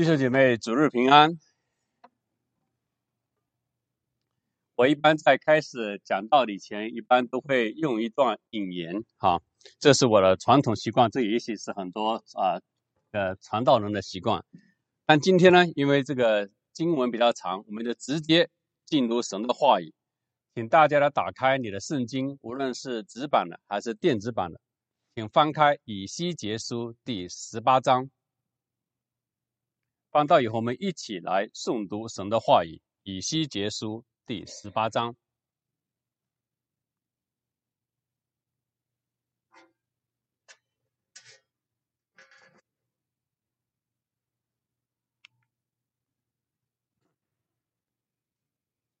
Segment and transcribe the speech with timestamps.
[0.00, 1.38] 弟兄姐妹，主日平安。
[4.74, 9.42] 我一般在开始讲道理前，一般都会用一段引言，哈，
[9.78, 12.62] 这是我的传统习惯，这也许是很多啊
[13.10, 14.42] 呃传道人的习惯。
[15.04, 18.48] 但今天呢，因为这个经文比较长，我们就直接
[18.86, 19.92] 进入神的话语，
[20.54, 24.58] 请大家来打开你的圣经，无论是纸版的还是电子版的，
[25.14, 28.10] 请翻开以西结书第十八章。
[30.10, 35.14] 翻到以后，我们一起来诵读神的话语，《以西结书》第十八章。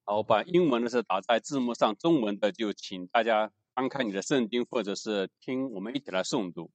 [0.04, 6.66] 好，我把英文的是打在字幕上，中文的就请大家翻开你的圣经，或者是听我们一起来诵读《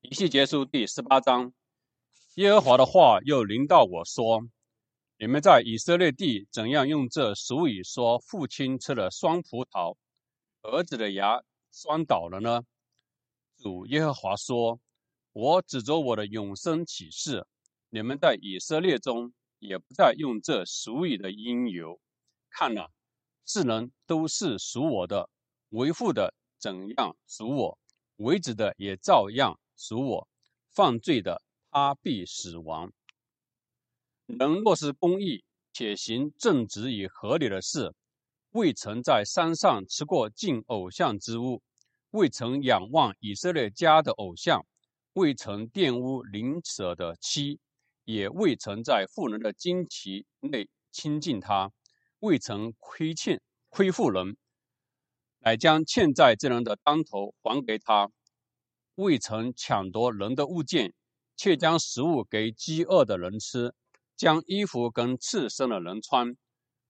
[0.00, 1.52] 以西结书》第十八章。
[2.40, 4.40] 耶和华的话又临到我说
[5.20, 9.94] ：“你们在以色列地怎样用这俗语说：‘父亲吃了酸葡萄，
[10.62, 12.62] 儿子的牙酸倒了呢？’”
[13.60, 14.80] 主耶和华说
[15.34, 17.46] ：“我指着我的永生启示，
[17.90, 22.00] 你们在以色列中也不再用这俗语的因由。
[22.48, 22.90] 看了，
[23.44, 25.28] 世人都是属我的，
[25.68, 27.78] 为父的怎样属我，
[28.16, 30.26] 为子的也照样属我，
[30.70, 32.92] 犯罪的。”他必死亡。
[34.26, 37.94] 人若是公义，且行正直与合理的事，
[38.50, 41.62] 未曾在山上吃过敬偶像之物，
[42.10, 44.66] 未曾仰望以色列家的偶像，
[45.12, 47.60] 未曾玷污邻舍的妻，
[48.04, 51.70] 也未曾在富人的旌旗内亲近他，
[52.18, 54.36] 未曾亏欠亏负人，
[55.38, 58.10] 乃将欠债之人的当头还给他，
[58.96, 60.92] 未曾抢夺人的物件。
[61.40, 63.74] 却将食物给饥饿的人吃，
[64.14, 66.36] 将衣服跟赤身的人穿，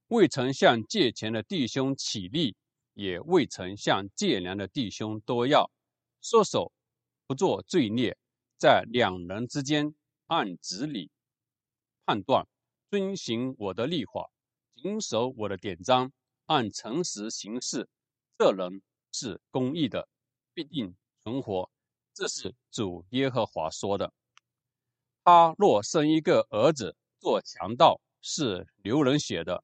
[0.08, 2.56] 未曾向借钱的弟兄起立，
[2.94, 5.70] 也未曾向借粮的弟兄多要，
[6.20, 6.72] 说手
[7.28, 8.18] 不做罪孽，
[8.58, 9.94] 在两人之间
[10.26, 11.12] 按直理
[12.04, 12.44] 判断，
[12.90, 14.32] 遵行我的立法，
[14.74, 16.10] 谨守我的典章，
[16.46, 17.88] 按诚实行事，
[18.36, 18.82] 这人
[19.12, 20.08] 是公义的，
[20.52, 21.70] 必定存活。
[22.12, 24.12] 这是主耶和华说的。
[25.22, 29.62] 他若生一个儿子做强盗，是流人血的，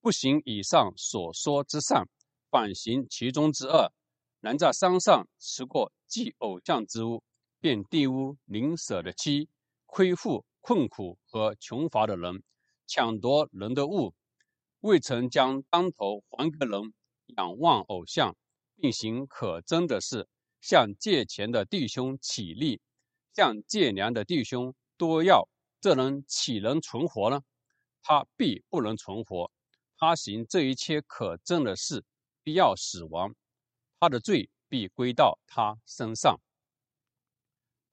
[0.00, 2.04] 不行以上所说之善，
[2.50, 3.92] 反行其中之恶，
[4.40, 7.22] 能在山上吃过祭偶像之物，
[7.60, 9.48] 便玷污邻舍的妻，
[9.86, 12.42] 亏负困苦和穷乏的人，
[12.86, 14.12] 抢夺人的物，
[14.80, 16.92] 未曾将当头还给人，
[17.36, 18.36] 仰望偶像，
[18.74, 20.28] 并行可憎的事，
[20.60, 22.80] 向借钱的弟兄起立，
[23.32, 24.74] 向借粮的弟兄。
[24.96, 25.48] 多要
[25.80, 27.40] 这人岂能存活呢？
[28.02, 29.50] 他必不能存活。
[29.98, 32.04] 他行这一切可憎的事，
[32.42, 33.34] 必要死亡。
[33.98, 36.38] 他的罪必归到他身上。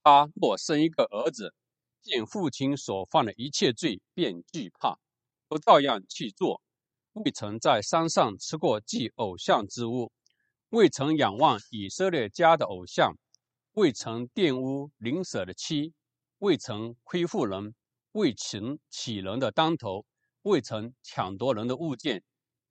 [0.03, 1.53] 他若生一个儿子，
[2.01, 4.99] 见父亲所犯的一切罪，便惧怕，
[5.47, 6.61] 不照样去做。
[7.13, 10.11] 未曾在山上吃过祭偶像之物，
[10.69, 13.15] 未曾仰望以色列家的偶像，
[13.73, 15.93] 未曾玷污邻舍的妻。
[16.43, 17.73] 未曾亏负人，
[18.11, 20.05] 未曾起人的当头，
[20.41, 22.21] 未曾抢夺人的物件，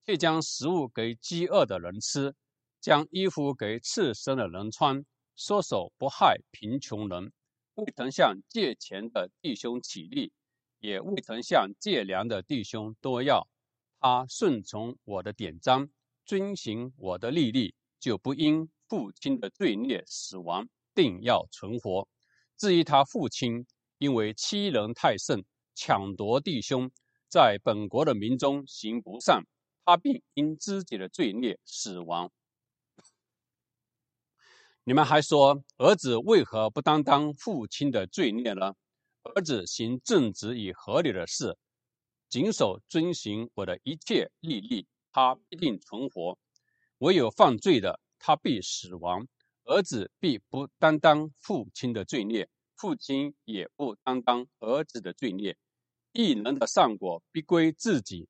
[0.04, 2.34] 却将食物给饥饿的人吃，
[2.82, 5.02] 将衣服给赤身的人穿，
[5.36, 7.32] 说手不害贫穷人，
[7.76, 10.30] 未曾向借钱的弟兄起立，
[10.78, 13.48] 也未曾向借粮的弟兄多要。
[14.00, 15.88] 他顺从我的典章，
[16.26, 22.06] 遵行我的律例，就不因父亲的罪孽死亡，定要存活。
[22.56, 23.66] 至于他父亲，
[23.98, 26.90] 因为欺人太甚，抢夺弟兄，
[27.28, 29.44] 在本国的民中行不善，
[29.84, 32.30] 他并因自己的罪孽死亡。
[34.84, 38.74] 你们还说，儿子为何不担当父亲的罪孽呢？
[39.22, 41.56] 儿子行正直与合理的事，
[42.28, 46.36] 谨守遵行我的一切律例，他必定存活；
[46.98, 49.28] 唯有犯罪的，他必死亡。
[49.64, 55.56] 儿子必不担当父亲的罪孽，父亲也不担当儿子的罪孽。
[56.12, 58.28] 一人的善果必归自己，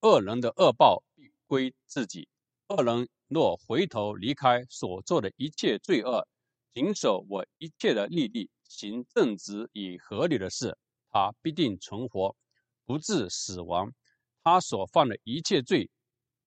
[0.00, 2.28] 恶人的恶报必归自己。
[2.68, 6.26] 恶人若回头离开所做的一切罪恶，
[6.72, 10.78] 谨守我一切的律例，行正直与合理的事，
[11.10, 12.34] 他必定存活，
[12.86, 13.92] 不致死亡。
[14.42, 15.90] 他所犯的一切罪，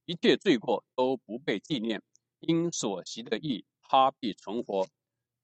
[0.05, 2.01] 一切罪过都不被纪念，
[2.39, 3.65] 因所行的义。
[3.87, 4.87] 他必存活。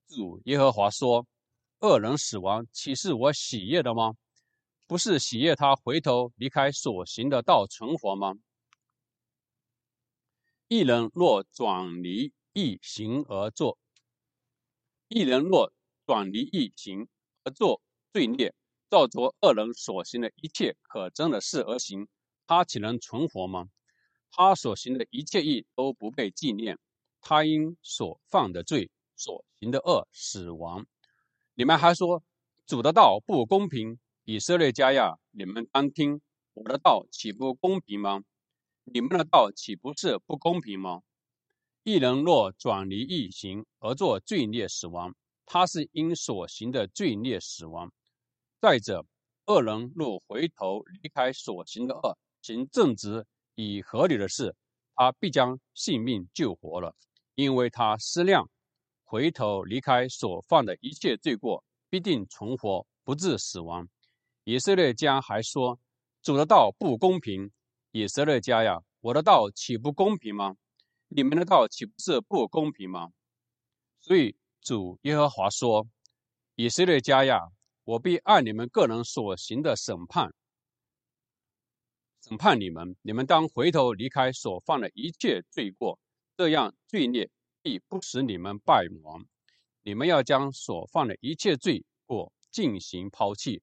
[0.07, 1.25] 主耶和华说
[1.79, 4.15] ：“恶人死亡，岂是我喜悦的吗？
[4.87, 8.35] 不是喜悦他回头离开所行的道存活吗？
[10.67, 13.77] 一人若转离异行而作，
[15.07, 15.71] 一人若
[16.05, 17.07] 转离异行
[17.43, 18.53] 而作罪孽，
[18.89, 22.07] 照着恶人所行的一切可憎的事而行，
[22.47, 23.69] 他岂能存活吗？
[24.29, 26.77] 他所行的一切义都不被纪念，
[27.21, 30.85] 他因所犯的罪、所行的恶死亡。
[31.53, 32.23] 你们还说
[32.65, 33.99] 主的道不公平？
[34.23, 36.21] 以色列家呀，你们当听
[36.53, 38.23] 我的道，岂不公平吗？
[38.83, 41.01] 你们的道岂不是不公平吗？
[41.83, 45.15] 一人若转离异行而作罪孽死亡，
[45.45, 47.91] 他是因所行的罪孽死亡。
[48.59, 49.05] 再者，
[49.47, 53.25] 恶人若回头离开所行的恶，行正直
[53.55, 54.55] 以合理的事，
[54.95, 56.95] 他必将性命救活了，
[57.41, 58.47] 因为他思量
[59.03, 63.89] 回头离开所犯的一切罪过，必定存活，不致死亡。
[64.43, 65.79] 以色列家还说
[66.21, 67.51] ：“主的道不公平。”
[67.93, 70.55] 以色列家呀，我的道岂不公平吗？
[71.07, 73.09] 你们的道岂不是不公平吗？
[73.99, 75.87] 所以主耶和华说
[76.53, 77.39] ：“以色列家呀，
[77.85, 80.31] 我必按你们个人所行的审判，
[82.21, 82.95] 审判你们。
[83.01, 85.97] 你们当回头离开所犯的一切罪过，
[86.37, 87.29] 这样罪孽
[87.61, 89.25] 必不使你们败亡。
[89.83, 93.61] 你们要将所犯的一切罪过进行抛弃。”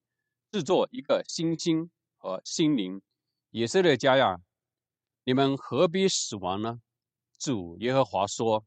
[0.51, 3.03] 制作一个新心和心灵，
[3.51, 4.39] 以色列家呀，
[5.25, 6.81] 你们何必死亡呢？
[7.39, 8.65] 主耶和华说：“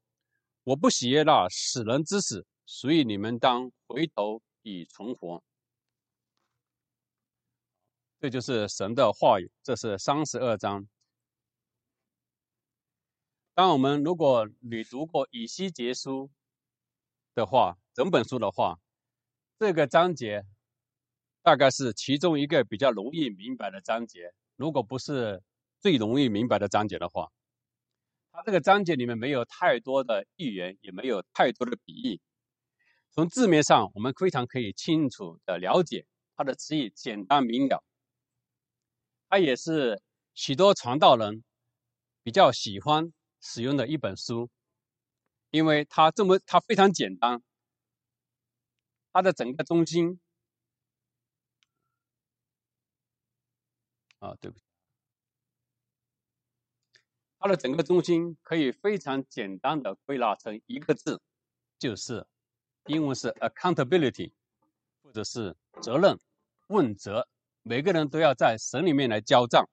[0.63, 5.43] 我不喜悦那死人之死，所以你们当回头以存活。”
[8.21, 9.51] 这就是神的话语。
[9.63, 10.87] 这是三十二章。
[13.61, 16.31] 当我们如果你读过以西结书
[17.35, 18.79] 的话，整本书的话，
[19.59, 20.47] 这个章节。
[21.43, 25.43] 大概是其中一个比较容易明白的章节，如果不是
[25.79, 27.31] 最容易明白的章节的话，
[28.31, 32.19] 它这个章节里面没有太多的寓言，也没有太多的比喻。
[33.11, 37.83] 从字面上，我们非常可以清楚的了解它的词义简单明了。
[39.29, 40.01] 它也是
[40.33, 41.43] 许多传道人
[42.23, 44.49] 比较喜欢使用的一本书，
[45.49, 47.41] 因为它这么它非常简单，
[49.11, 50.19] 它的整个中心。
[54.19, 54.65] 啊，对不起，
[57.39, 61.19] 它的整个中心可以非常简单的归纳成一个字，
[61.79, 62.27] 就是
[62.85, 64.31] 英文是 accountability，
[65.01, 66.19] 或者是责任、
[66.67, 67.27] 问责。
[67.63, 69.67] 每个人都要在神里面来交账。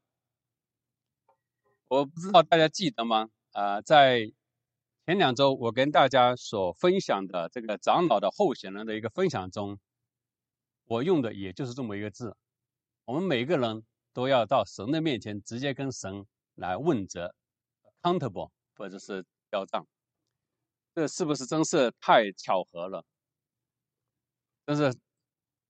[1.88, 3.28] 我不知道大家记得吗？
[3.58, 4.30] 啊，在
[5.04, 9.80] 前两周我跟大家所分享的这个长老的候选人的一个分享中，
[10.84, 12.36] 我用的也就是这么一个字。
[13.04, 13.84] 我们每个人。
[14.14, 16.26] 都要到神的面前，直接跟神
[16.56, 17.32] 来问责
[18.02, 19.86] ，accountable，或者是交账，
[20.92, 23.04] 这是不是真是太巧合了？
[24.64, 24.92] 但是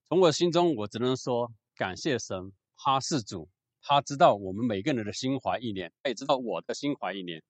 [0.09, 3.47] 从我心中，我只能说感谢神，他是主，
[3.83, 7.43] 他知道我们每个人的心怀意念，他也知道我的心怀意念。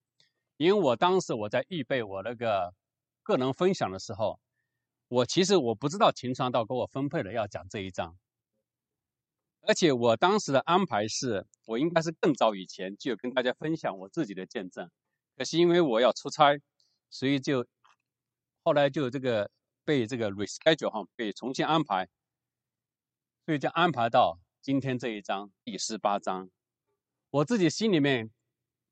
[0.58, 2.74] 因为我当时我在预备我那个
[3.22, 4.40] 个人分享的时候，
[5.06, 8.18] 我其实我不知道秦川道给我分配了要讲这一章。
[9.60, 14.90] 而且我当时的安排是，我应该是更早以前就有跟大家分享我自己的见证，
[15.36, 16.60] 可是因为我要出差，
[17.08, 17.64] 所以就
[18.64, 19.48] 后来就这个
[19.84, 22.08] 被这个 reschedule 哈，被重新安排，
[23.46, 26.50] 所以就安排到今天这一章第十八章。
[27.30, 28.30] 我自己心里面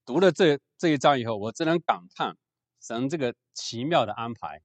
[0.07, 2.39] 读了这这一章以后，我只能感叹
[2.81, 4.63] 神这个奇妙的安排，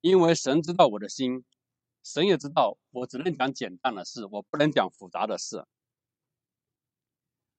[0.00, 1.44] 因为神知道我的心。
[2.02, 5.64] 神也知道，我只能讲简单的事，我不能讲复杂的事。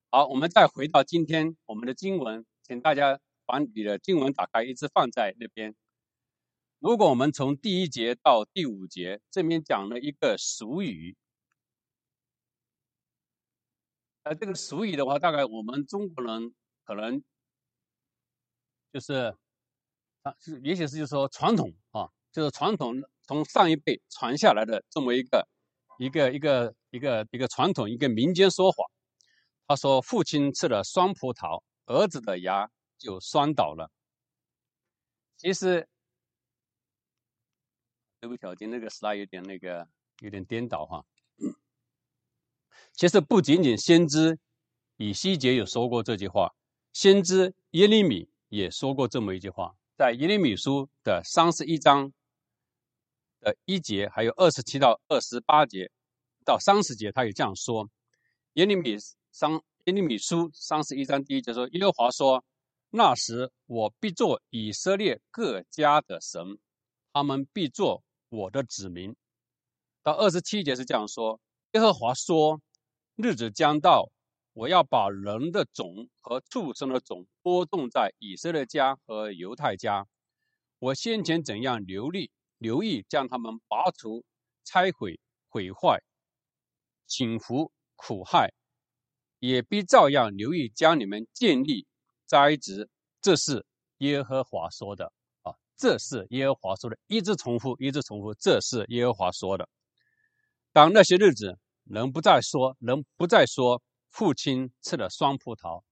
[0.09, 5.75] 好，我们再回到今天我们的经文，请大家把你的经文打开，一直放在那边。
[6.79, 11.15] 如果我们从第一节到第五节，这边讲了一个俗语，
[14.23, 17.23] 呃，这个俗语的话，大概我们中国人可能
[18.93, 19.35] 就是
[20.21, 23.01] 啊，是也许是就是说传统啊，就是传统。
[23.27, 25.47] 从上一辈传下来的这么一个
[25.99, 28.83] 一个一个一个一个传统，一个民间说法。
[29.67, 33.89] 他说：“父亲吃了酸葡萄，儿子的牙就酸倒了。”
[35.37, 35.87] 其实，
[38.19, 39.87] 对不起，今天那个 slide 有点那个
[40.19, 41.05] 有点颠倒哈。
[42.93, 44.39] 其实不仅仅先知
[44.97, 46.53] 以西结有说过这句话，
[46.93, 52.11] 先知耶利米也说过这么一句话，在耶利米书的三十一章。
[53.43, 55.91] 的一节，还有二十七到二十八节
[56.45, 57.89] 到三十节，他也这样说：
[58.53, 58.95] 耶利米
[59.31, 59.51] 三
[59.85, 62.45] 耶利米书三十一章第一节说，耶和华说
[62.93, 66.59] ：“那时我必做以色列各家的神，
[67.11, 69.15] 他们必做我的子民。”
[70.03, 71.39] 到二十七节是这样说：
[71.71, 72.61] 耶和华说
[73.15, 74.09] ：“日子将到。”
[74.53, 80.05] 我要把人的种和畜生的种播种在以色列家和犹太家。
[80.77, 84.25] 我先前怎样留力留意将他们拔除、
[84.65, 86.03] 拆毁、毁坏、
[87.07, 88.51] 侵伏、苦害，
[89.39, 91.87] 也必照样留意将你们建立、
[92.25, 92.89] 栽植。
[93.21, 93.65] 这是
[93.99, 95.13] 耶和华说的
[95.43, 95.55] 啊！
[95.77, 98.33] 这是耶和华说的，一直重复，一直重复。
[98.33, 99.69] 这是耶和华说的。
[100.73, 103.81] 当那些日子，人不再说，人不再说。
[104.09, 105.83] 父亲吃了酸葡萄，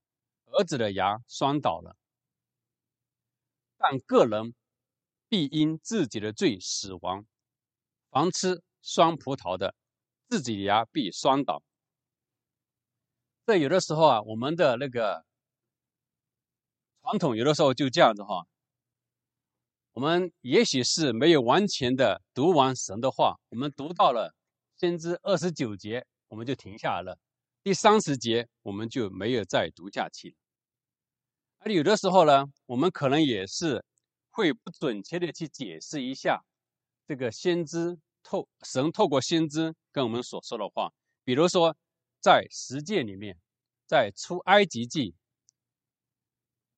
[0.46, 1.96] 儿子的牙酸倒了。
[3.78, 4.54] 但个人
[5.26, 7.24] 必因自己的罪死亡。
[8.10, 9.74] 凡吃酸葡萄的，
[10.28, 11.62] 自己的牙必酸倒。
[13.46, 15.24] 这有的时候啊，我们的那个
[17.00, 18.46] 传统有的时候就这样子哈。
[19.92, 24.34] 我们也许是没有完全的读完神的话，我们读到了
[24.80, 27.18] 先知二十九节，我们就停下来了。
[27.62, 30.34] 第三十节我们就没有再读下去了。
[31.58, 33.84] 而有的时候呢，我们可能也是
[34.30, 36.42] 会不准确的去解释一下
[37.06, 40.90] 这个先知透神透过先知跟我们所说的话。
[41.24, 41.76] 比如说，
[42.18, 43.38] 在十诫里面，
[43.86, 45.14] 在出埃及记，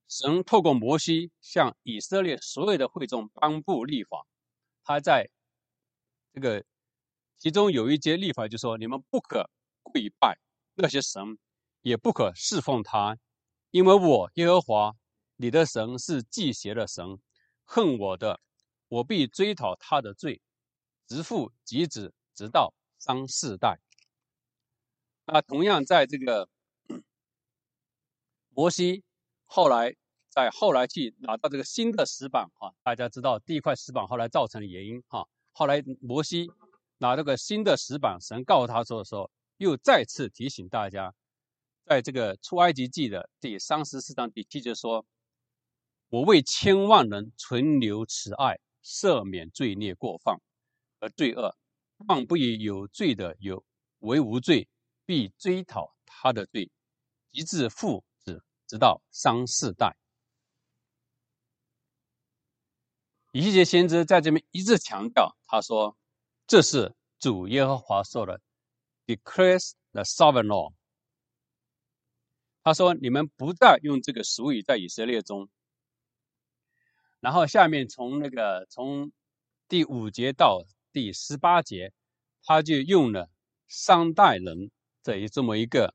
[0.08, 4.26] 神透过摩西向以色列所有的会众颁布立法。
[4.82, 5.30] 他在
[6.32, 6.64] 这个
[7.42, 9.50] 其中有一节立法就说：你们不可
[9.82, 10.38] 跪拜。
[10.74, 11.36] 那些神
[11.80, 13.18] 也不可侍奉他，
[13.72, 14.94] 因为我耶和华
[15.34, 17.18] 你的神是祭邪的神，
[17.64, 18.40] 恨我的，
[18.86, 20.40] 我必追讨他的罪，
[21.08, 23.80] 直父及子，直到三四代。
[25.24, 26.48] 那同样在这个
[28.50, 29.02] 摩西
[29.46, 29.96] 后来
[30.28, 36.48] 在后来去拿到这个新的石板哈，大家知道第一块石板后来造成的原因哈，后来摩西
[37.02, 39.30] 拿这个新的石板，神告诉他说的时候。
[39.58, 41.14] 又再次提醒大家，
[41.84, 45.06] 在这个出埃及记的第三十四章第七节说
[46.10, 50.36] ：“我为千万人存留慈爱，赦免罪孽过犯
[50.98, 51.56] 和罪恶，
[52.08, 53.64] 万不以有罪的有
[54.00, 54.68] 为无罪，
[55.06, 56.68] 必追讨他的罪，
[57.30, 59.96] 直至父子，直到三四代。”
[63.30, 65.96] 以西结先知在这边一直强调，他说
[66.46, 68.40] ：“这是主耶和华说的。”
[69.06, 70.72] Declares the sovereign law。
[72.62, 75.48] 他说：“你们不再用这个俗语在以色列中。”
[77.18, 79.12] 然后下面从那个从
[79.68, 81.92] 第五节到第十八节，
[82.44, 83.28] 他就用了
[83.68, 84.70] 三代人
[85.02, 85.94] 这一这么一个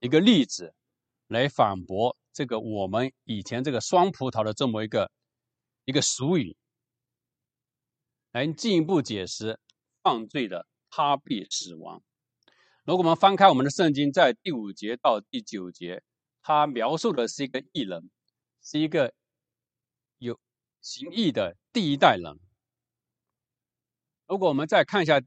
[0.00, 0.74] 一个例子
[1.28, 5.10] 来反驳这个我们以前这个双葡萄的这么一个
[5.84, 6.56] 一个俗语，
[8.36, 9.58] 来进一步解释
[10.02, 12.02] 犯罪的他必死亡。
[12.84, 16.02] 如果我们翻开我们的圣经，在第五节到第九节，
[16.42, 18.10] 他描述的是一个异人，
[18.62, 19.14] 是一个
[20.18, 20.38] 有
[20.82, 22.38] 行义的第一代人。
[24.26, 25.18] 如果我们再看一下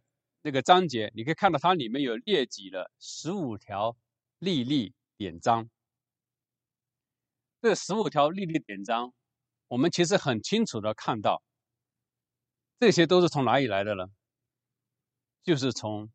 [0.43, 3.97] 那个章节，你可以看到它里面有列举了十五条
[4.37, 5.67] 历历典章。
[7.59, 9.11] 这十五条历历典章，
[9.67, 11.41] 我们其实很清楚的看到，
[12.79, 14.09] 这些都是从哪里来的呢？
[15.43, 16.09] 就是从。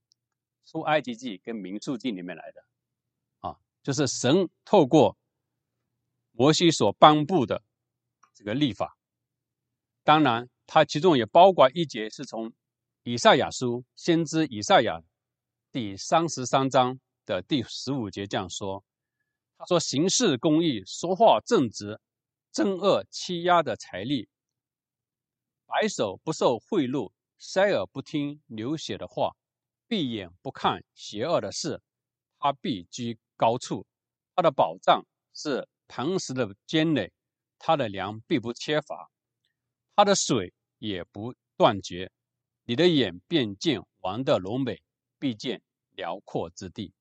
[0.66, 2.64] 出埃及记跟民数记里面来的，
[3.40, 5.18] 啊，就是神透过
[6.32, 7.62] 摩西所颁布的
[8.32, 8.96] 这个立法。
[10.04, 12.54] 当然，它其中也包括一节是从
[13.02, 15.02] 以赛亚书先知以赛亚
[15.70, 18.82] 第三十三章的第十五节这样说
[19.58, 22.00] ：“他说，行事公义，说话正直，
[22.54, 24.30] 憎恶欺压的财力，
[25.66, 29.32] 白手不受贿赂，塞耳不听流血的话。”
[29.86, 31.80] 闭眼不看邪恶的事，
[32.38, 33.84] 他必居高处；
[34.34, 35.04] 他的宝藏
[35.34, 37.12] 是磐石的坚垒，
[37.58, 39.10] 他的粮必不缺乏，
[39.94, 42.10] 他的水也不断绝。
[42.64, 44.82] 你的眼便见王的荣美，
[45.18, 46.94] 必见辽阔之地。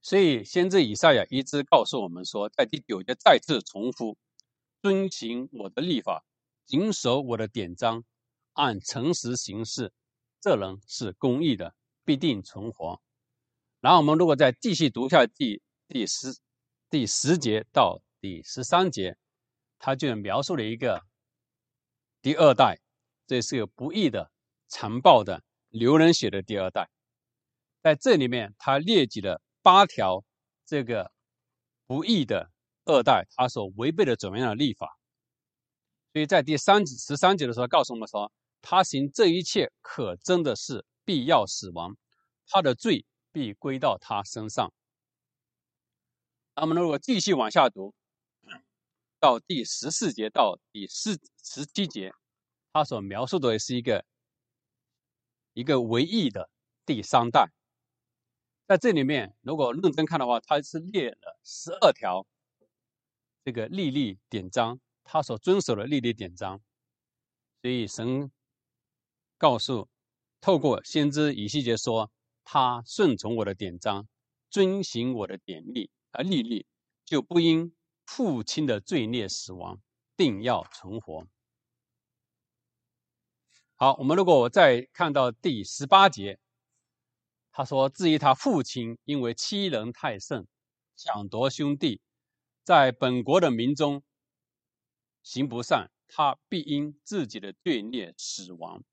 [0.00, 4.16] 所以，先知以赛亚一直告诉我们说，在第九节再次重复：
[4.82, 6.24] 遵行我的立法，
[6.64, 8.04] 谨守我的典章，
[8.52, 9.92] 按诚实行事。
[10.40, 13.00] 这人是公义的，必定存活。
[13.80, 16.38] 然后我们如果再继续读下第第十
[16.88, 19.16] 第十节到第十三节，
[19.78, 21.02] 他就描述了一个
[22.22, 22.78] 第二代
[23.26, 24.30] 这是个不义的、
[24.66, 26.90] 残暴的、流人血的第二代。
[27.82, 30.24] 在这里面，他列举了八条
[30.64, 31.12] 这个
[31.86, 32.50] 不义的
[32.84, 34.98] 二代他所违背的怎么样的立法。
[36.12, 41.96] 所以在第三十三节的时候，告诉我们说，他行这一切可真的是必要死亡，
[42.46, 44.72] 他的罪必归到他身上。
[46.56, 47.94] 那么，如果继续往下读，
[49.18, 52.12] 到第十四节到第四十七节，
[52.72, 54.04] 他所描述的是一个
[55.52, 56.50] 一个唯一的
[56.84, 57.52] 第三代。
[58.66, 62.26] 在这里面，如果认真看的话，他是列了十二条
[63.44, 64.80] 这个历历典章。
[65.12, 66.60] 他所遵守的历历典章，
[67.60, 68.30] 所以神
[69.36, 69.88] 告诉，
[70.40, 72.12] 透过先知以西结说，
[72.44, 74.06] 他顺从我的典章，
[74.50, 76.64] 遵行我的典例而历历，
[77.04, 77.74] 就不因
[78.06, 79.80] 父亲的罪孽死亡，
[80.16, 81.26] 定要存活。
[83.74, 86.38] 好，我们如果再看到第十八节，
[87.50, 90.46] 他说，至于他父亲因为欺人太甚，
[90.94, 92.00] 抢夺兄弟，
[92.70, 94.04] 在本国的民中。
[95.24, 98.84] 行不善，他必因自己的罪孽死亡。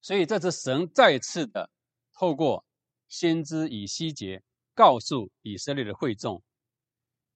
[0.00, 1.70] 所以，这次神再次的
[2.14, 2.64] 透过
[3.08, 4.42] 先知以西结
[4.72, 6.42] 告诉以色列的会众：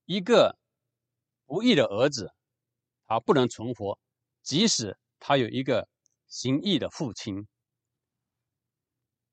[0.07, 0.59] 一个
[1.45, 2.33] 不义的儿子，
[3.05, 3.99] 他不能存活，
[4.43, 5.87] 即使他有一个
[6.29, 7.47] 行义的父亲；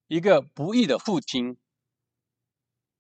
[0.07, 1.57] 一个不义的父亲，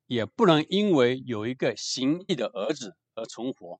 [0.07, 2.95] 也不能因为有一个行义的儿子。
[3.17, 3.79] 而存活。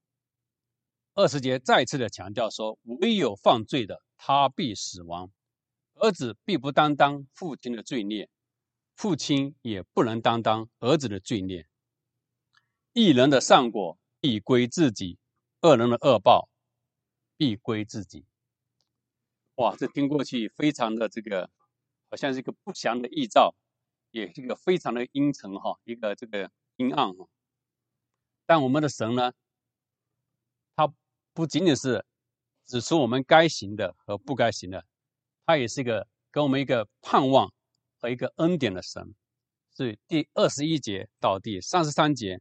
[1.13, 5.27] 二十节再次的强调说：唯有犯罪的，他必死亡；
[5.95, 8.29] 儿子必不担当父亲的罪孽，
[8.95, 11.67] 父亲也不能担当儿子的罪孽。
[12.93, 15.19] 一人的善果必归自己，
[15.61, 16.47] 恶人的恶报
[17.35, 18.23] 必归自己。
[19.55, 21.49] 哇，这听过去非常的这个，
[22.09, 23.53] 好像是一个不祥的预兆，
[24.21, 27.27] 也是一个非常的阴沉哈，一个这个阴暗哈。
[28.45, 29.33] 但我们的神呢，
[30.73, 30.89] 他
[31.33, 32.05] 不仅仅是
[32.65, 34.85] 指出我们该行的和不该行的，
[35.45, 37.51] 他也是一个给我们一个盼望
[37.99, 39.13] 和一个恩典的神。
[39.75, 42.39] 是第二十一节到第三十三节，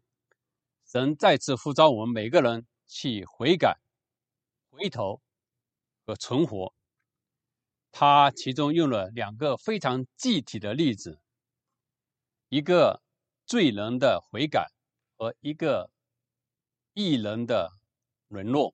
[0.86, 3.80] 神再次呼召我们每个人去悔改、
[4.70, 5.20] 回头
[6.06, 6.72] 和存活。
[7.90, 11.20] 他其中用了两个非常具体的例子：
[12.54, 13.02] 一个
[13.46, 14.70] 罪人的悔改
[15.16, 15.90] 和一个。
[16.92, 17.72] 义人的
[18.28, 18.72] 沦落。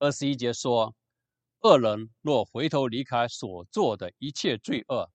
[0.00, 0.92] 二十一节说
[1.62, 5.08] ：“恶人若回头离开所做的一切罪恶，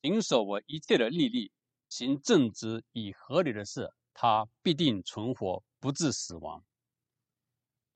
[0.00, 1.52] 谨守我一切的利利，
[1.90, 6.64] 行正直以合理的事，他必定存活，不致死亡。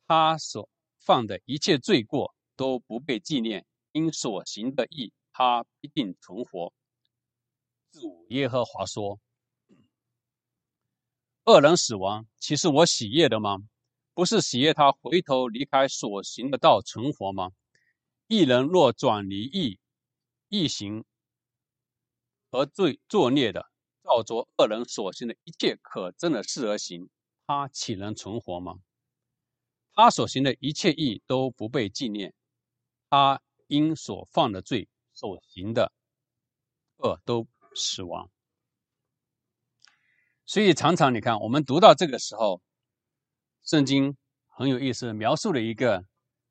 [0.07, 0.69] 他所
[1.01, 6.71] 犯的一切罪过都不被纪念，因所行的义，他必定存活。”
[7.95, 9.21] 主耶和华说。
[11.45, 13.59] 恶人死亡，岂是我喜悦的吗？
[14.15, 17.53] 不是喜悦他回头离开所行的道存活吗？
[18.27, 19.79] 一人若转离义，
[20.49, 21.05] 义行
[22.51, 23.71] 而罪作孽的，
[24.03, 27.09] 照着恶人所行的一切可憎的事而行，
[27.47, 28.81] 他岂能存活吗？
[29.93, 32.35] 他所行的一切义都不被纪念，
[33.09, 35.93] 他因所犯的罪所行的
[36.97, 38.31] 恶都死亡。
[40.47, 42.61] 所以常常你看，我们读到这个时候，
[43.63, 46.05] 圣经很有意思，描述了一个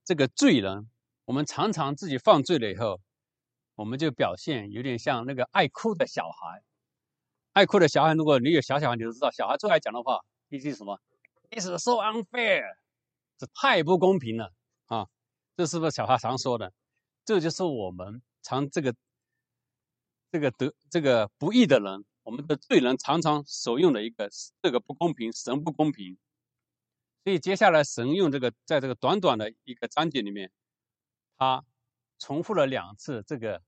[0.03, 0.89] 这个罪人。
[1.25, 2.99] 我们常常自己犯罪了以后，
[3.75, 6.63] 我们就表现有点像那个爱哭的小孩。
[7.53, 10.99] 爱哭的小孩，如果你有小小孩，你就知道，小孩最爱讲的话，一句什么
[11.51, 12.63] ？It's so unfair，
[13.37, 14.51] 这太不公平了
[14.87, 15.07] 啊！
[15.55, 16.73] 这是不是小孩常说的？
[17.23, 18.93] 这就是我们常这个
[20.33, 22.03] 这个得这个不义的人。
[22.23, 24.27] 我们的罪人常常所用的一个
[24.63, 26.17] 这个不公平，神不公平。
[27.23, 30.49] 所以接下来神用这个，在这个短短的一个章节里面，
[31.37, 31.63] 他
[32.17, 33.61] 重复了两次这个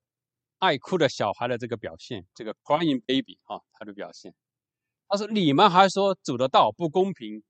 [0.58, 4.34] 爱哭的小孩的这个表现，这个 crying baby 哈，他的表现。
[5.08, 7.43] 他说：“你们还说走的道不公平，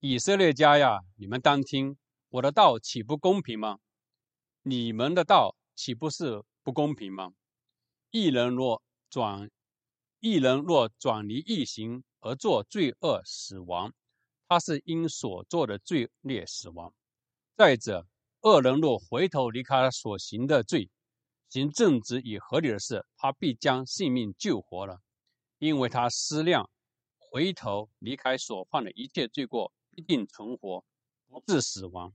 [0.00, 1.96] 以色列家呀，你们当听
[2.30, 3.78] 我的道，岂不公平吗？
[4.62, 7.32] 你们的道岂不是不公平吗？
[8.10, 9.50] 一人若转。”
[10.22, 13.94] 一人若转离异行而作罪恶死亡，
[14.46, 16.92] 他是因所做的罪孽死亡。
[17.56, 18.06] 再者，
[18.42, 20.90] 恶人若回头离开所行的罪，
[21.48, 25.00] 行正直与合理的事，他必将性命救活了，
[25.58, 26.68] 因为他思量
[27.16, 30.84] 回头离开所犯的一切罪过，必定存活，
[31.28, 32.14] 不致死亡。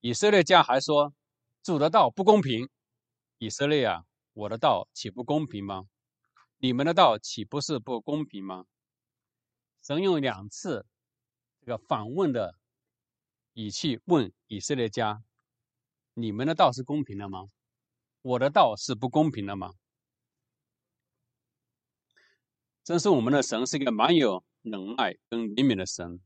[0.00, 1.14] 以色列家还说
[1.62, 2.68] 主的道不公平。
[3.38, 4.04] 以色列啊，
[4.40, 5.84] 我的道岂不公平吗？
[6.56, 8.64] 你们的道岂不是不公平吗？
[9.82, 10.86] 神用两次
[11.60, 12.54] 这个反问的
[13.52, 15.22] 语气问以色列家：
[16.14, 17.50] 你们的道是公平的吗？
[18.22, 19.74] 我的道是不公平的吗？
[22.82, 26.18] 真是我们的神是一个蛮有忍耐跟怜悯的神。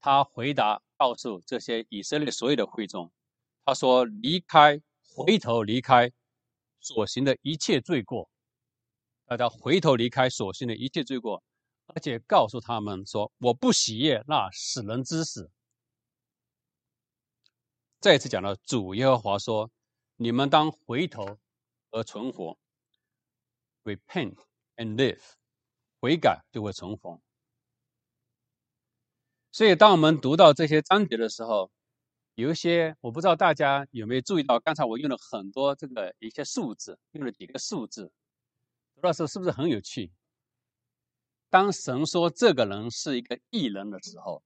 [0.00, 3.12] 他回答告诉这些以色列所有的会众，
[3.64, 6.12] 他说：“离开，回头离开
[6.80, 8.30] 所行的一切罪过，
[9.26, 11.42] 大家回头离开所行的一切罪过，
[11.86, 15.50] 而且告诉他们说：我不喜悦那死人之死。”
[18.00, 19.70] 再次讲到主耶和华说
[20.16, 21.38] ：“你们当回头
[21.90, 22.56] 而存活
[23.84, 24.36] ，repent
[24.76, 25.20] and live，
[26.00, 27.20] 悔改就会存活。”
[29.50, 31.72] 所以，当我们读到这些章节的时候，
[32.38, 38.12] 有一些我不知道大家有没有注意到，刚才我用了很多这个一些数字，用了几个数字，
[38.94, 40.12] 读的时候是不是很有趣？
[41.50, 44.44] 当神说这个人是一个异人的时候，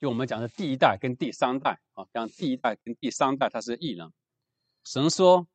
[0.00, 4.12] 就我们讲的第一代跟第三代啊，讲第一代跟第三代他是异人。
[4.82, 5.46] 神说，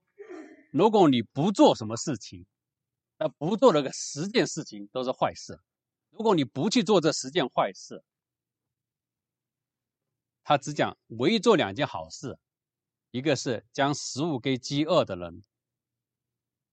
[0.71, 2.45] 如果你不做什么事情，
[3.17, 5.59] 那不做那个十件事情都是坏事。
[6.11, 8.05] 如果你不去做这十件坏事，
[10.49, 12.35] 他只讲唯一做两件好事，
[13.11, 15.43] 一个是将食物给饥饿的人，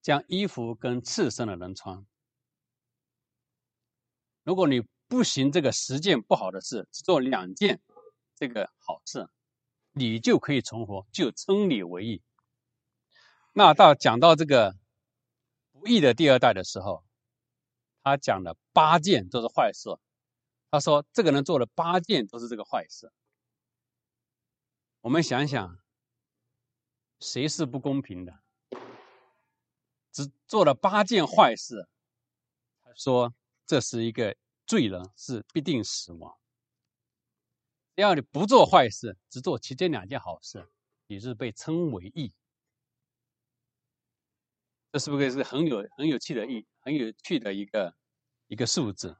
[0.00, 2.06] 将衣服跟赤身的人穿。
[4.44, 7.78] 如果你不行这个十件不好的事，只做两件
[8.34, 9.28] 这个好事，
[9.92, 12.22] 你就可以存活，就称你为义。
[13.52, 14.74] 那到讲到这个
[15.72, 17.04] 不义的第二代的时候，
[18.02, 19.90] 他讲了八件都是坏事。
[20.70, 23.12] 他说这个人做了八件都是这个坏事。
[25.06, 25.78] 我们想想，
[27.20, 28.42] 谁是不公平的？
[30.10, 31.88] 只做了八件坏事，
[32.96, 33.32] 说
[33.64, 36.36] 这是一个罪人，是必定死亡。
[37.94, 40.68] 只要你不做坏事，只做其中两件好事，
[41.06, 42.34] 你是被称为义。
[44.90, 47.96] 这是不是是很有很有趣的义，很有趣的一个
[48.48, 49.16] 一个数字？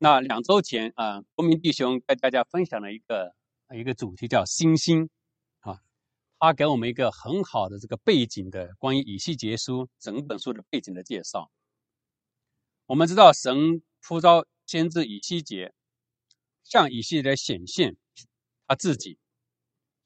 [0.00, 3.34] 那两周前啊，国民弟兄跟大家分享了一个
[3.74, 5.10] 一个主题，叫“星星”，
[5.58, 5.80] 啊，
[6.38, 11.50] 他给我们一个很好的这个背景的关于以西结书整本书的背景的介绍。
[12.86, 15.74] 我们知道，神呼召先知以西结
[16.62, 17.96] 向以西结显现
[18.68, 19.18] 他自己，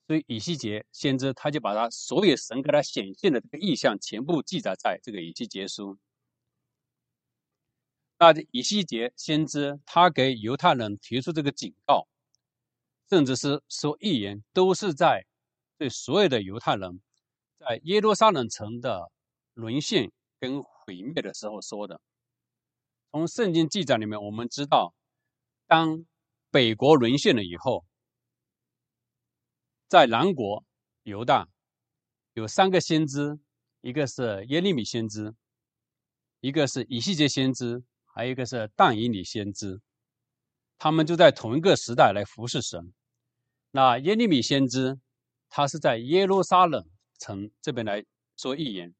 [0.07, 5.99] 所以以西结先知他就把他所有神给他显现的这个意象全部记载在这个以西结书。
[8.25, 12.07] 那以西结先知，他给犹太人提出这个警告，
[13.11, 15.27] 甚至是说预言，都是在
[15.77, 17.01] 对所有的犹太人，
[17.59, 19.11] 在耶路撒冷城的
[19.55, 22.01] 沦陷跟毁灭的时候说的。
[23.11, 24.95] 从圣经记载里面，我们知道，
[25.67, 26.07] 当
[26.53, 27.85] 北国沦陷了以后，
[29.89, 30.65] 在南国
[31.03, 31.49] 犹大
[32.35, 33.41] 有三个先知，
[33.81, 35.35] 一个是耶利米先知，
[36.39, 37.83] 一个是以西结先知。
[38.15, 39.81] 还有一个是但以理先知，
[40.77, 42.93] 他们就在同一个时代来服侍神。
[43.71, 45.01] 那耶利米先知，
[45.49, 46.87] 他是在耶路撒冷
[47.19, 48.05] 城这边来
[48.37, 48.95] 说预言，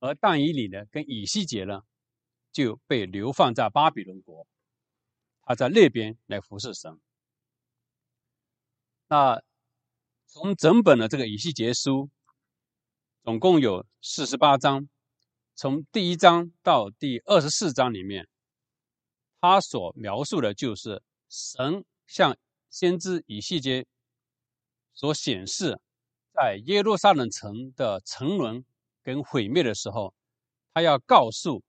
[0.00, 1.82] 而但以理呢，跟以西结呢，
[2.50, 4.46] 就被流放在巴比伦国，
[5.42, 6.98] 他在那边来服侍神。
[9.08, 9.42] 那
[10.26, 12.08] 从整本的这个以西结书，
[13.22, 14.88] 总共有四十八章。
[15.56, 18.26] 从第一章到第二十四章里面，
[19.40, 22.36] 他所描述的就是神向
[22.70, 23.86] 先知以西结
[24.94, 25.80] 所显示，
[26.32, 28.64] 在耶路撒冷城的沉沦
[29.04, 30.12] 跟毁灭的时候，
[30.72, 31.62] 他要告诉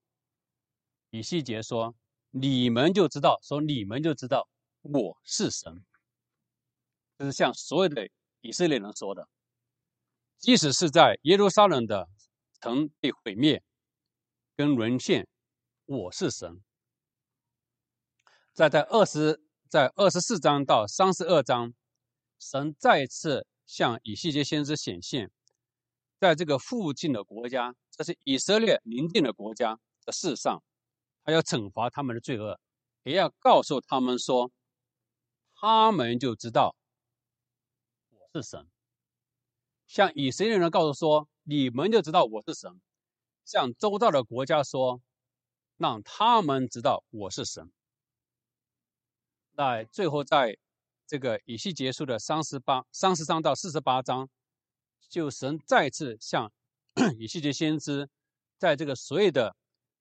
[1.12, 1.96] 以西结说
[2.32, 4.50] ：“你们就知道，说你们就知道
[4.82, 5.86] 我是神。”
[7.20, 8.10] 这是向所有的
[8.42, 9.30] 以色列人说的，
[10.40, 12.10] 即使是在耶路撒冷的
[12.60, 13.62] 城被毁灭。
[14.56, 15.28] 跟沦陷，
[15.86, 16.64] 我是神。
[18.54, 21.74] 在在二十在二十四章到三十二章，
[22.40, 25.30] 神再次向以西结先知显现，
[26.22, 30.64] 在这个附近的国家，这是以色列邻近的国家的世上，
[31.26, 32.58] 他要惩罚他们的罪恶，
[33.04, 34.50] 也要告诉他们说，
[35.54, 36.78] 他们就知道
[38.10, 38.66] 我是神。
[39.86, 42.80] 向以色列人告诉说，你们就知道我是神。
[43.46, 45.00] 向周遭的国家说，
[45.78, 47.72] 让他们知道我是神。
[49.52, 50.58] 那最后在
[51.06, 54.28] 这个以西结书的三十八、三十章到四十八章，
[55.08, 56.52] 就神再次向
[57.20, 58.10] 以西结先知，
[58.58, 59.56] 在这个所有的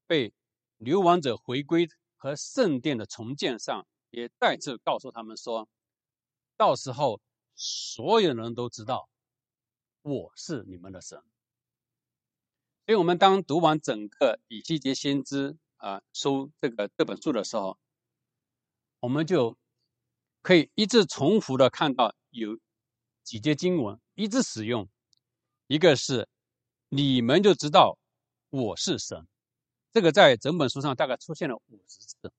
[0.07, 0.33] 被
[0.78, 5.68] 流亡者回归和圣殿的重建上，也再次告诉他们说，
[6.57, 7.20] 到时候
[7.54, 9.09] 所有人都知道
[10.00, 11.22] 我是你们的神。
[12.86, 17.78] 所以，我们当读完整个以西结先知啊书这个这本书的时候，
[19.00, 19.56] 我们就
[20.42, 22.58] 可以一直重复的看到有
[23.22, 24.86] 几节经文一直使用，
[25.66, 26.28] 一个是
[26.90, 27.96] 你们就知道
[28.50, 29.26] 我是神，
[29.90, 32.30] 这个在整本书上大概出现了五十次。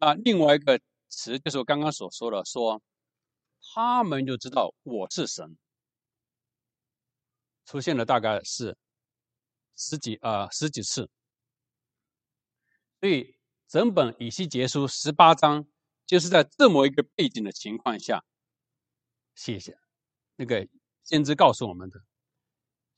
[0.00, 2.82] 啊，另外一个词就是我刚刚所说的，说
[3.72, 5.56] 他们就知道我是神。
[7.70, 8.76] 出现了大概是
[9.76, 11.08] 十几啊十几次，
[12.98, 13.36] 所以
[13.68, 15.64] 整本以西结书十八章
[16.04, 18.24] 就是在这么一个背景的情况下
[19.36, 19.72] 写下，
[20.34, 20.66] 那个
[21.04, 22.02] 先知告诉我们的。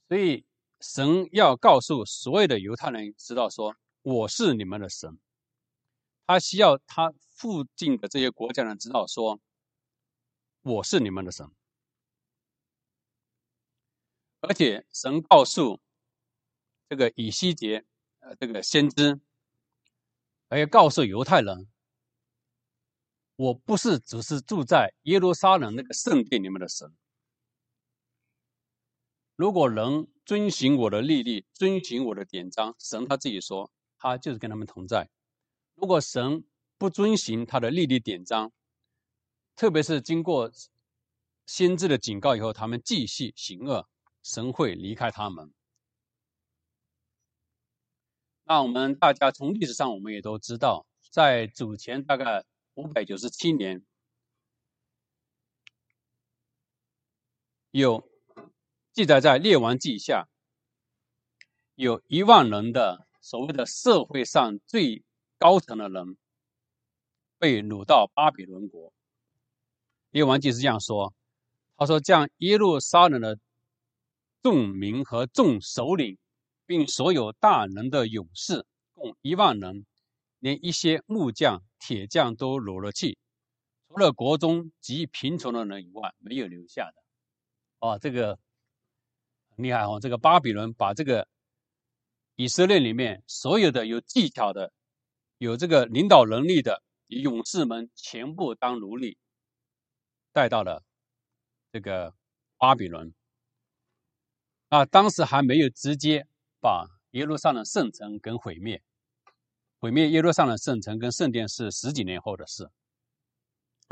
[0.09, 0.47] 所以
[0.81, 5.19] 神要告诉所有的犹太人知道说我是你们的神，
[6.27, 9.39] 他需要他附近的这些国家人知道说
[10.63, 11.47] 我是你们的神。
[14.43, 15.81] 而且神告诉
[16.89, 17.85] 这个以西结，
[18.19, 19.21] 呃，这个先知，
[20.49, 21.69] 还告诉犹太人，
[23.37, 26.93] 我不是只是住在耶路撒冷那个圣殿里面的神。
[29.37, 35.09] 如果能遵循我的律例，遵循我的典章，神他自己说，他就是跟他们同在。
[35.77, 36.45] 如果神
[36.79, 38.53] 不遵循他的律例典章，
[39.55, 40.51] 特别是经过
[41.47, 43.89] 先知的警告以后，他们继续行恶。
[44.23, 45.53] 神会离开他们。
[48.45, 53.85] 那我们大家从历史上我们也都知道，在主前大概五百九十七年，
[57.71, 58.09] 有
[58.93, 60.29] 记载在《列王记下》，
[61.75, 65.03] 有一万人的所谓的社会上最
[65.39, 66.17] 高层的人
[67.39, 68.91] 被掳到巴比伦国。
[70.11, 71.15] 《列王记》是这样说
[71.77, 73.39] ：“他说，将耶路撒冷的。”
[74.43, 76.19] 众民和众首领，
[76.67, 79.87] 并所有大能的勇士，共一万人，
[80.41, 83.17] 连一些木匠、铁匠都掳了去，
[83.89, 87.03] 除了国中极贫穷的人以外，没有留下的。
[87.79, 88.39] 哦，这个
[89.57, 90.01] 厉害哦！
[90.01, 91.29] 这个巴比伦把这个
[92.35, 94.73] 以色列里面所有的有技巧的、
[95.39, 99.19] 有这个领导能力的勇士们，全部当奴隶，
[100.33, 100.83] 带到了
[101.71, 102.15] 这个
[102.57, 103.15] 巴比伦。
[104.73, 106.27] 啊，当时还没有直接
[106.59, 108.83] 把耶路撒冷圣城给毁灭，
[109.79, 112.71] 毁灭耶路撒冷圣城跟圣殿是十几年后的事，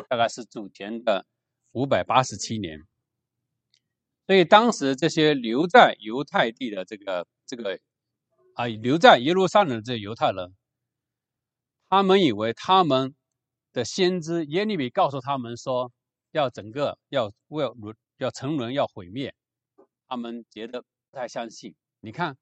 [0.08, 1.26] 大概是主前的
[1.72, 2.80] 五百八十七年。
[4.26, 7.78] 所以当时这些留在犹太地的这个这个
[8.54, 10.56] 啊，留在耶路撒冷的这犹太人，
[11.90, 13.14] 他们以为他们
[13.74, 15.92] 的先知耶利米告诉他们说，
[16.30, 17.76] 要整个要要
[18.16, 19.34] 要沉沦要毁灭。
[20.10, 21.72] 他们觉得不太相信。
[22.00, 22.36] 你看，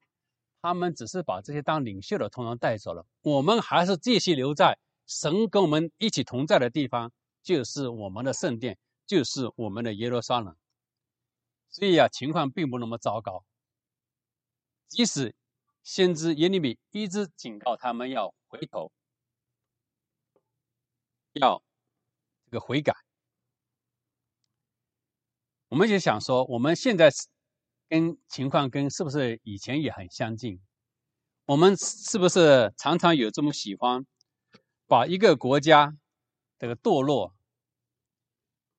[0.62, 10.56] 他们只是把这些当领袖的通常带走了，我们还是继续留在神跟我们一起同在的地方，就是我们的圣殿，就是我们的耶路撒冷。
[11.68, 13.44] 所以啊，情况并不那么糟糕。
[14.86, 15.34] 即使
[15.82, 18.90] 先知耶利米一直警告他们要回头，
[21.34, 21.62] 要
[22.46, 22.94] 这个悔改，
[25.68, 27.26] 我们就想说，我们现在是。
[27.88, 30.60] 跟情况跟是不是以前也很相近？
[31.46, 34.04] 我们是不是常常有这么喜欢
[34.86, 35.96] 把一个国家
[36.58, 37.34] 这个堕落，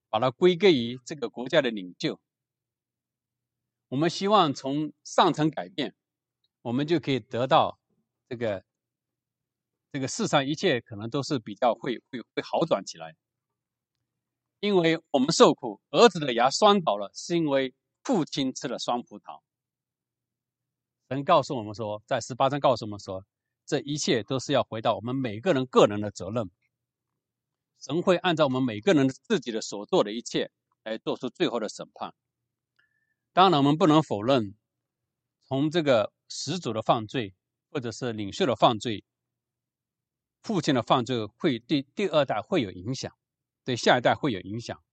[0.09, 2.19] 把它归结于这个国家的领袖？
[3.87, 5.95] 我们希望从上层改变，
[6.61, 7.79] 我们就可以得到
[8.27, 8.63] 这个
[9.91, 13.15] 这个世上一切可能都是比较会会会好转起来。
[14.59, 17.73] 因为我们受苦，儿子的牙酸倒了，是因为。
[18.09, 19.39] 父亲吃了酸葡萄。
[21.09, 23.23] 神告诉我们说，在十八章告诉我们说，
[23.67, 26.49] 这一切都是要回到我们每个人个人的责任。
[27.79, 30.49] 神会按照我们每个人自己的所做的一切
[30.83, 32.15] 来做出最后的审判。
[33.31, 34.55] 当然，我们不能否认，
[35.43, 37.35] 从这个始祖的犯罪，
[37.69, 39.05] 或者是领袖的犯罪，
[40.41, 43.15] 父亲的犯罪会对第二代会有影响，
[43.63, 44.83] 对下一代会有影响。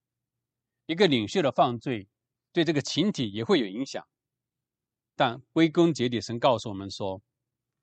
[0.85, 2.11] 一个领袖的犯罪。
[2.57, 4.03] 对这个群体也会有影响，
[5.15, 7.21] 但归根结底，神告诉我们说，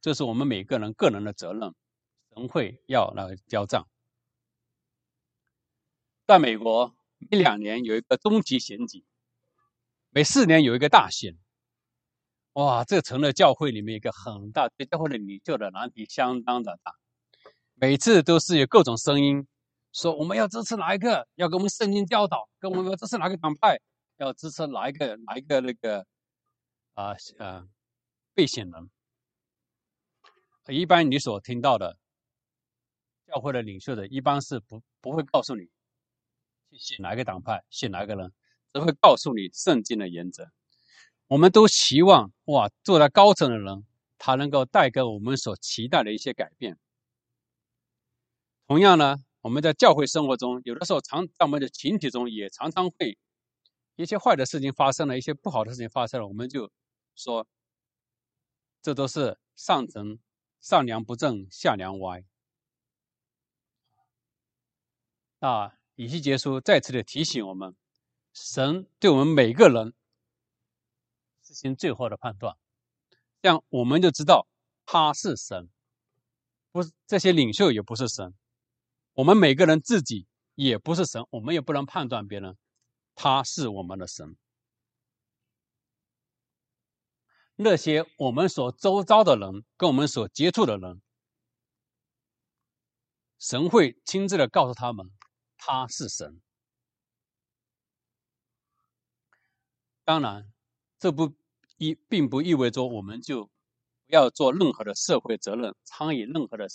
[0.02, 1.76] 这是我们每个人个人的责任，
[2.34, 3.88] 神会要来交账。
[6.26, 9.06] 在美国，每两年有一个中级选举，
[10.10, 11.38] 每四年有一个大选。
[12.54, 16.96] 哇，这成了教会里面一个很大对教会的领袖的难题，相当的大。
[17.76, 19.46] 每次都是有各种声音
[19.92, 23.80] 说我们要支持哪一个，要给我们圣经教导，跟我们要支持哪个党派，
[24.24, 26.06] 要支持哪一个哪一个那个
[26.94, 27.68] 啊呃
[28.34, 28.90] 被选人。
[30.68, 31.98] 一般你所听到的
[33.28, 35.70] 教会的领袖的，一般是不不会告诉你。
[36.72, 38.32] 选哪个党派，选哪个人，
[38.74, 40.50] 只会告诉你圣经的原则。
[41.28, 43.86] 我们都希望哇，做在高层的人，
[44.18, 46.78] 他能够带给我们所期待的一些改变。
[48.66, 53.18] 同样呢，我们在教会生活中，有的时候常在我们的群体中，也常常会
[53.96, 56.72] 一些坏的事情发生了，一些不好的事情发生了，我们就
[57.16, 57.48] 说，
[58.82, 60.20] 这都是上层
[60.60, 62.24] 上梁不正下梁歪
[65.40, 65.78] 啊。
[65.96, 67.76] 以西结书再次的提醒我们，
[68.34, 69.94] 神对我们每个人
[71.44, 72.58] 实行最后的判断，
[73.44, 74.48] 这样我们就知道
[74.88, 75.70] 他是神，
[76.72, 78.34] 不是这些领袖也不是神，
[79.14, 80.26] 我们每个人自己
[80.56, 82.58] 也不是神，我们也不能判断别人，
[83.16, 84.36] 他是我们的神。
[87.56, 91.02] 那些我们所周遭的人，跟我们所接触的人，
[93.38, 95.12] 神会亲自的告诉他们。
[95.66, 96.42] 他是神，
[100.04, 100.52] 当然，
[101.00, 101.34] 这不
[101.78, 103.52] 意并不意味着我们就不
[104.08, 106.68] 要做任何的社会责任，参与任何的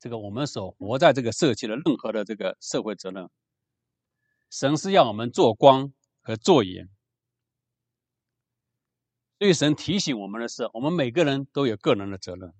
[0.00, 3.30] 这个我们所活在这个社区的任何的这个社会责任。
[4.54, 6.88] 神是要我们做光和做盐，
[9.40, 12.54] 所以神提醒我们的是，我们每个人都有个人的责任，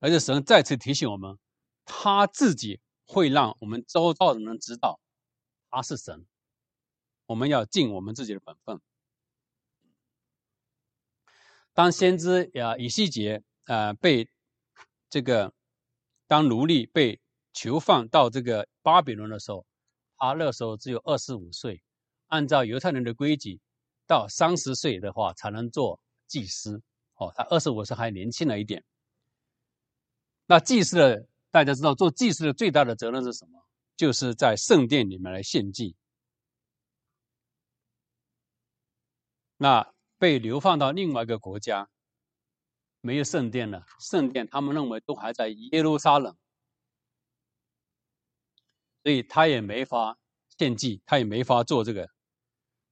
[0.00, 1.38] 而且神再次提醒我们，
[1.86, 2.80] 他自己。
[3.04, 4.98] 会让我们周遭的人知道
[5.68, 6.24] 他是神，
[7.26, 8.80] 我们要尽我们自己的本分。
[11.74, 14.30] 当先知呀以西结啊被
[15.10, 15.52] 这个
[16.26, 17.20] 当奴隶被
[17.52, 19.66] 囚放到这个巴比伦的时候，
[20.22, 21.82] 他那时候只有二十五岁。
[22.28, 23.60] 按照犹太人的规矩，
[24.06, 26.80] 到三十岁的话才能做祭司。
[27.16, 28.84] 哦，他二十五岁还年轻了一点。
[30.46, 31.26] 那祭司的。
[31.50, 33.62] 大家知道，做祭司的最大的责任是什么？
[33.94, 35.94] 就是在圣殿里面来献祭。
[39.58, 41.90] 那被流放到另外一个国家，
[43.02, 43.84] 没有圣殿了。
[44.00, 46.34] 圣殿他们认为都还在耶路撒冷，
[49.02, 50.16] 所以他也没法
[50.58, 52.08] 献祭，他也没法做这个。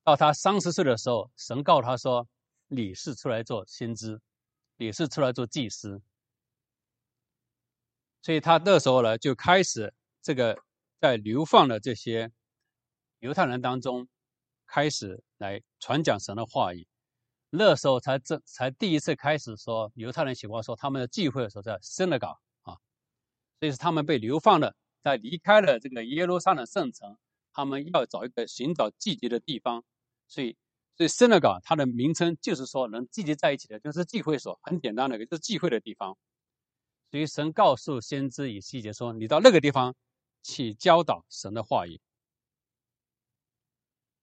[0.02, 2.26] 到他三十岁的时候，神告他说
[2.68, 4.20] ：“你是出来做先知，
[4.76, 6.00] 你是出来做祭司。”
[8.22, 10.58] 所以他那时候呢，就开始这个
[11.00, 12.30] 在流放的这些
[13.20, 14.08] 犹太人当中，
[14.66, 16.86] 开始来传讲神的话语。
[17.50, 22.30] 那时候才这才第一次开始说犹太人喜欢说他们的聚会的时候在圣的港
[22.62, 22.74] 啊，
[23.58, 27.16] 所以是他们被流放了，在离开了这个耶路撒冷圣城，
[27.52, 29.84] 他们要找一个寻找聚集的地方。
[30.28, 30.56] 所以，
[30.96, 36.16] 所以圣的港它的名称就是说能聚集在一起的，就是聚会所，很简单的一个，就是聚会的地方。
[37.10, 39.94] 所以神告诉先知以细节说：“你到那个地方
[40.42, 42.00] 去教导神的话语。”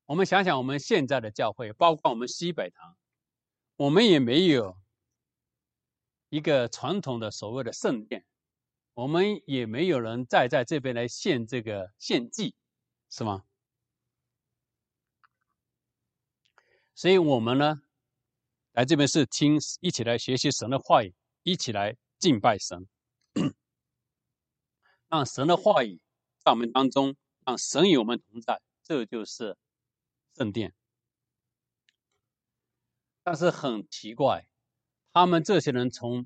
[0.06, 2.96] 我们想想，我们现在的教会，包括我们西北堂，
[3.76, 4.78] 我们也没有
[6.30, 8.24] 一个传统的所谓的圣殿，
[8.98, 12.56] 我们也没有人再在这边来献这个献祭，
[13.12, 13.46] 是吗？
[16.96, 17.84] 所以我们呢，
[18.72, 21.96] 来这边是听，一起来学习神的话语，一起来。
[22.18, 22.88] 敬拜神，
[25.08, 26.02] 让神的话语
[26.40, 29.56] 在我们当中，让神与我们同在，这就是
[30.36, 30.74] 圣殿。
[33.22, 34.50] 但是很奇怪，
[35.14, 36.26] 他们这些人从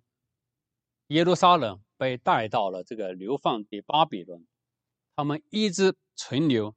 [1.07, 4.47] 耶路撒冷被带到了这个流放地巴比伦，
[5.15, 6.75] 他们一直存留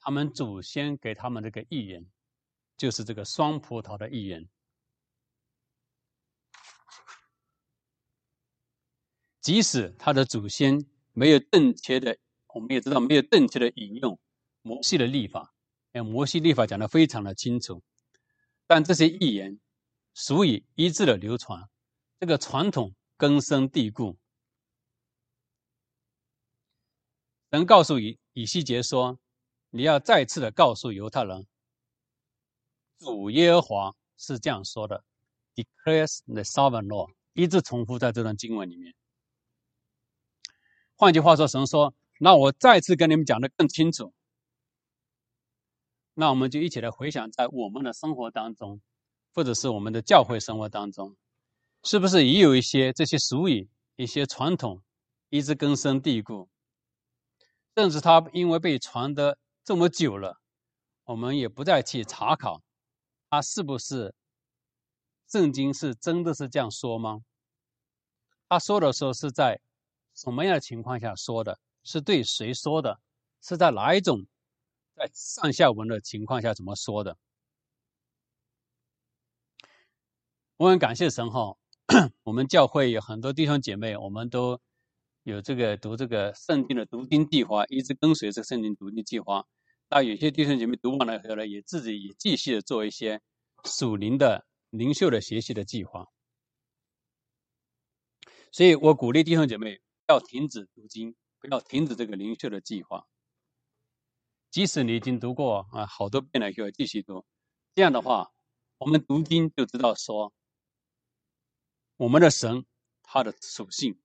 [0.00, 2.04] 他们祖先给他们这个预言，
[2.76, 4.46] 就是这个双葡萄的预言。
[9.40, 12.18] 即使他的祖先没有正确的，
[12.48, 14.20] 我们也知道没有正确的引用
[14.60, 15.54] 摩西的立法，
[15.92, 17.82] 哎，摩西立法讲的非常的清楚，
[18.66, 19.58] 但这些预言
[20.12, 21.66] 属于一致的流传，
[22.20, 24.18] 这个传统根深蒂固。
[27.50, 29.18] 神告诉以以西结说
[29.70, 31.46] ：“你要再次的告诉犹太人，
[32.98, 35.04] 主耶和华是这样说的
[35.54, 38.94] ，declares the sovereign law。”一直重复在这段经文里面。
[40.94, 44.14] 换句话说，神说：“那我再次跟你们讲的更清楚，
[46.14, 48.80] 那我们就一起来回想，在我们的生活当中，
[49.34, 51.14] 或者是我们的教会生活当中，
[51.82, 54.82] 是不是也有一些这些俗语、一些传统，
[55.28, 56.48] 一直根深蒂固，
[57.76, 60.40] 甚至它因为被传的这么久了，
[61.04, 62.62] 我们也不再去查考，
[63.28, 64.14] 它是不是
[65.28, 67.22] 圣经是真的是这样说吗？
[68.48, 69.60] 他说的时候是在
[70.14, 71.58] 什么样的情况下说的？
[71.82, 73.00] 是对谁说的？
[73.42, 74.24] 是在哪一种
[74.94, 77.18] 在上下文的情况下怎么说的？
[80.56, 81.54] 我很感谢神哈，
[82.22, 84.58] 我们教会有很多弟兄姐妹，我们都
[85.26, 89.44] 有这个读这个圣经的读经计划，一直跟随这个圣经读经计划。
[89.88, 93.20] 那有些弟兄姐妹读完了以后呢，也自己也继续的做一些
[93.64, 96.06] 属灵的灵修的学习的计划。
[98.52, 101.16] 所以我鼓励弟兄姐妹要停止读经。
[101.38, 103.06] 不要停止这个灵修的计划，
[104.50, 107.26] 即使你已经读过啊好多遍了，就要继续读。
[107.74, 108.32] 这样的话，
[108.78, 110.32] 我们读经就知道说，
[111.98, 112.64] 我们的神
[113.02, 114.00] 他的属性，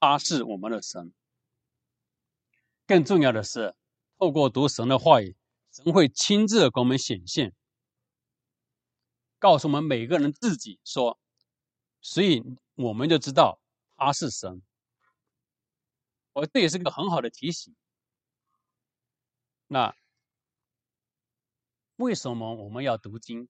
[0.00, 1.12] 他是我们的神。
[2.86, 3.76] 更重要的是，
[4.18, 5.36] 透过读神的话语，
[5.70, 7.54] 神会亲自给我们显现，
[9.38, 11.20] 告诉我们每个人自己说，
[12.00, 12.42] 所以
[12.74, 13.60] 我们就知道
[13.96, 14.62] 他是神。
[16.32, 17.76] 我这也是个很好的提醒。
[19.66, 19.94] 那
[21.96, 23.48] 为什么我们要读经？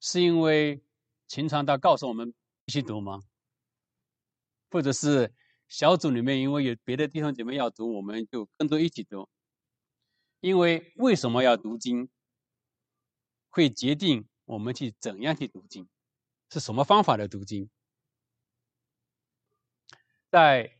[0.00, 0.82] 是因为
[1.26, 3.22] 秦传道告诉我们必须读吗？
[4.70, 5.34] 或者是
[5.70, 9.28] 小组里面因为有别的弟兄姐妹要读，我们就跟着一起读？
[10.40, 12.10] 因为为什么要读经？
[13.50, 15.88] 会决定我们去怎样去读经，
[16.50, 17.70] 是什么方法的读经？
[20.28, 20.76] 在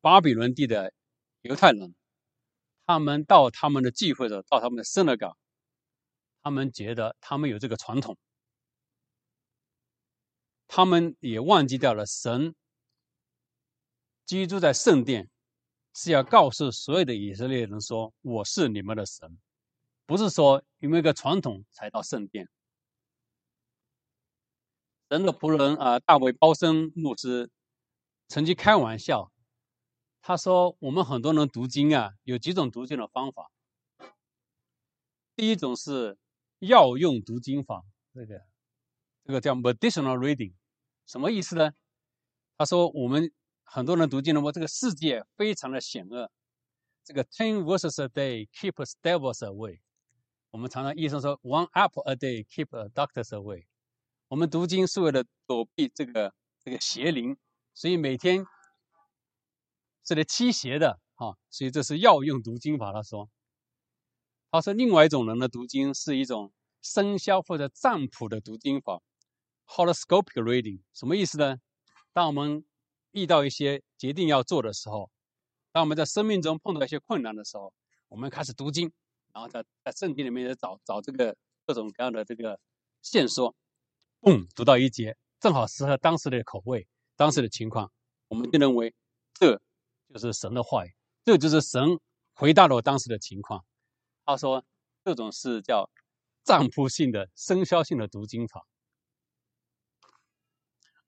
[0.00, 0.94] 巴比伦地的
[1.42, 1.94] 犹太人，
[2.86, 5.36] 他们到他们的聚会的，到他们的圣乐港，
[6.42, 8.16] 他们觉得他们有这个传统，
[10.66, 12.54] 他们也忘记掉了神
[14.26, 15.30] 居住在圣殿，
[15.94, 19.38] 是要告诉所有的以色列人说：“我是你们的神。”
[20.04, 22.48] 不是说因为一个传统才到圣殿。
[25.08, 27.48] 神的仆人啊，大卫包森牧师
[28.28, 29.32] 曾经开玩笑。
[30.20, 33.52] 他说：“我们很多人读经啊，有几种读经的方法。
[35.36, 36.18] 第一种是
[36.58, 38.42] 药用读经法，这个
[39.24, 40.54] 这个叫 medicinal reading，
[41.06, 41.72] 什么意思呢？
[42.56, 43.32] 他说我们
[43.66, 46.30] 很多人读经的话，这个世界非常的险恶，
[47.04, 49.80] 这个 ten verses a day keeps devils away。
[50.50, 53.66] 我们常常医生说 one apple a day keeps doctors away。
[54.28, 56.32] 我们读经是为了躲避这个
[56.64, 57.36] 这个邪灵，
[57.74, 58.46] 所以每天。”
[60.08, 62.92] 是来驱邪的，哈，所以这是药用读经法。
[62.92, 63.28] 他说，
[64.52, 69.02] 他说另外一种人的读经是一种生肖或者占卜的读经法
[69.66, 71.56] ，horoscopic reading，什么意思呢？
[72.12, 72.64] 当我们
[73.16, 75.10] 遇到一些决定要做的时候，
[75.72, 77.72] 当我们在生命中碰到一些困难的时候，
[78.08, 78.92] 我们开始读经，
[79.32, 81.34] 然后在在圣经里面也找找这个
[81.66, 82.60] 各种各样的这个
[83.00, 83.54] 线索，
[84.20, 86.86] 嘣，读到一节，正好适合当时的口味、
[87.16, 87.90] 当时的情况，
[88.28, 88.94] 我们就认为
[89.32, 89.60] 这。
[90.14, 90.94] 就是神的话语，
[91.24, 91.98] 这就是神
[92.32, 93.64] 回答了我当时的情况。
[94.24, 94.64] 他说，
[95.04, 95.90] 这种是叫
[96.44, 98.64] 占卜性的、生肖性的读经法。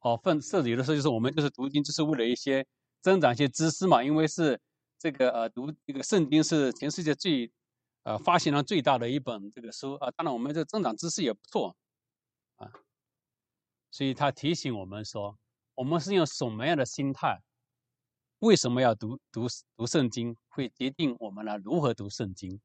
[0.01, 2.67] 哦，分甚至有的时候就是我们就是读经，就是为了一些
[3.01, 4.03] 增长一些知识嘛。
[4.03, 4.61] 因为是
[4.99, 7.51] 这个呃，读这个圣经是全世界最
[8.05, 10.11] 呃发行量最大的一本这个书啊。
[10.13, 11.77] 当然，我们这增长知识也不错
[12.57, 12.71] 啊。
[13.91, 15.39] 所以他提醒我们说，
[15.75, 17.43] 我们是用什么样的心态？
[18.41, 19.47] 为什么要读读
[19.77, 20.37] 读圣经？
[20.49, 22.61] 会决定我们呢如何读圣经。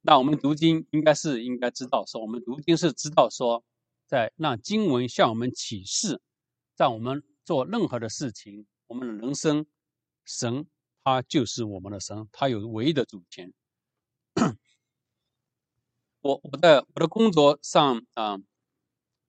[0.00, 3.62] 那我们读经应该是应该知道说，我们读经是知道说，
[4.06, 6.20] 在让经文向我们启示，
[6.74, 9.66] 在我们做任何的事情，我们的人生，
[10.24, 10.66] 神
[11.04, 13.52] 他就是我们的神，他有唯一的主权。
[16.20, 18.38] 我我在我的工作上啊。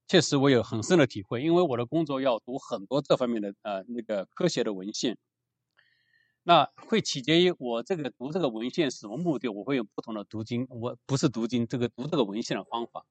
[0.09, 5.17] 确实，我有很深的体会，因为我的工作要读很多这方面的呃那个科学的文献，
[6.43, 13.05] 那会取决于我这个读这个文献什么目的，我会用不同的读经，我不是读经这个读这个文献的方法。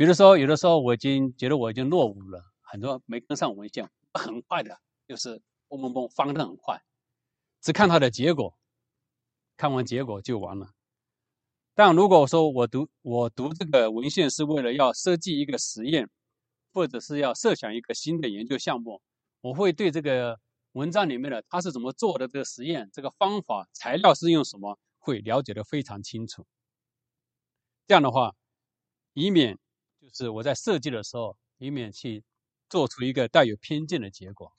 [0.00, 4.74] 比如说，有的时候我已经觉得我已经落伍了，很多没跟上文献，很快的，
[5.06, 6.80] 就是嘣嘣嘣翻的很快，
[7.60, 8.56] 只看它的结果，
[9.58, 10.70] 看完结果就完了。
[11.74, 16.08] 但如果说我读我读这个文献是为了要设计一个实验，
[16.72, 19.02] 或者是要设想一个新的研究项目，
[19.42, 20.40] 我会对这个
[20.72, 26.46] 文章里面的它是怎么做的这个实验、这个方法、材料是用什么，会了解的非常清楚。
[27.86, 28.34] 这样的话，
[29.12, 29.58] 以免
[30.12, 32.24] 是我在设计的时候，以免去
[32.68, 34.52] 做出一个带有偏见的结果。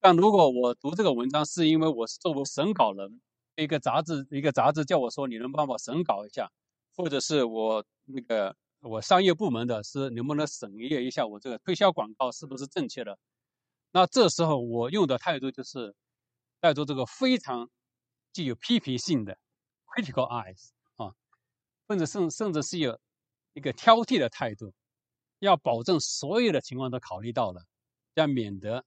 [0.00, 3.20] 但如果我读这个文章是因为我是作为审稿人，
[3.56, 6.50] 一个杂志一个杂志叫我说你能帮我审稿一下，
[6.94, 13.18] 或者是我那个我商业部门的是能不能审阅一下我这个推销广告是不是正确的？
[13.92, 15.94] 那这时候我用的态度就是
[16.60, 17.68] 带着这个非常
[18.32, 19.38] 具有批评性的
[19.86, 21.14] critical eyes 啊，
[21.88, 23.00] 或者甚甚至是有
[23.56, 24.74] 一个挑剔的态度，
[25.38, 27.64] 要保证所有的情况都考虑到了，
[28.12, 28.84] 要免得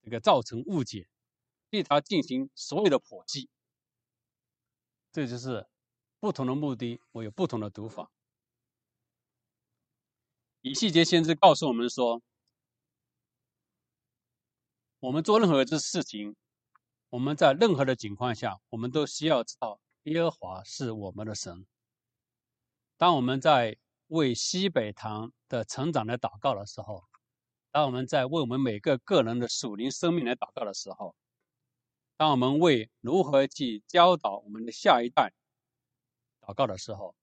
[0.00, 1.06] 这个造成误解，
[1.68, 3.50] 对他进行所有的剖析。
[5.12, 5.66] 这就是
[6.18, 8.10] 不同的目的，我有不同的读法。
[10.62, 12.22] 以细节先知告诉我们说。
[15.00, 16.34] 我们做任何的事情，
[17.10, 21.66] 我们在任何的情况下，我们都需要知道耶和华是我们的神。
[22.98, 23.78] 当我们在
[24.08, 27.04] 为西北堂的成长来祷告的时候，
[27.70, 31.14] 当我们在为我们每个个人的属灵生命来祷告的时候，
[32.16, 35.32] 当我们为如何去教导我们的下一代
[36.40, 37.14] 祷告的时候，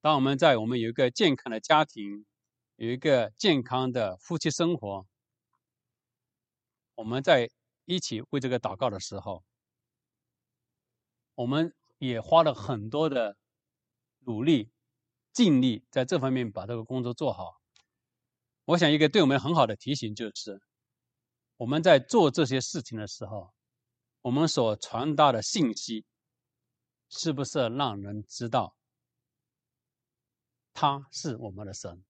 [0.00, 2.26] 当我们在我们有一个健康的家庭，
[2.74, 5.06] 有一个健康的夫妻生活。
[6.96, 7.48] 我们在
[7.84, 9.44] 一起为这个祷告的时候，
[11.36, 13.36] 我们也花了很多的
[14.24, 14.71] 努力、
[15.32, 17.60] 尽力在这方面把这个工作做好。
[18.64, 20.60] 我想一个对我们很好的提醒就是，
[21.56, 23.52] 我们在做这些事情的时候，
[24.20, 26.04] 我们所传达的信息
[27.08, 28.76] 是不是让人知道
[30.72, 32.04] 他是我们的神，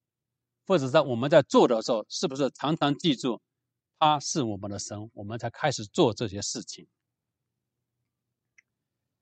[0.66, 3.40] 或者在我们在做的时候，是不是常常记住？
[3.98, 6.88] 他是我们的神，我们才开始做这些事情。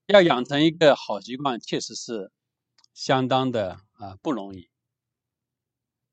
[0.07, 2.33] 要养成一个好习惯，确实是
[2.93, 4.69] 相当的啊不容易。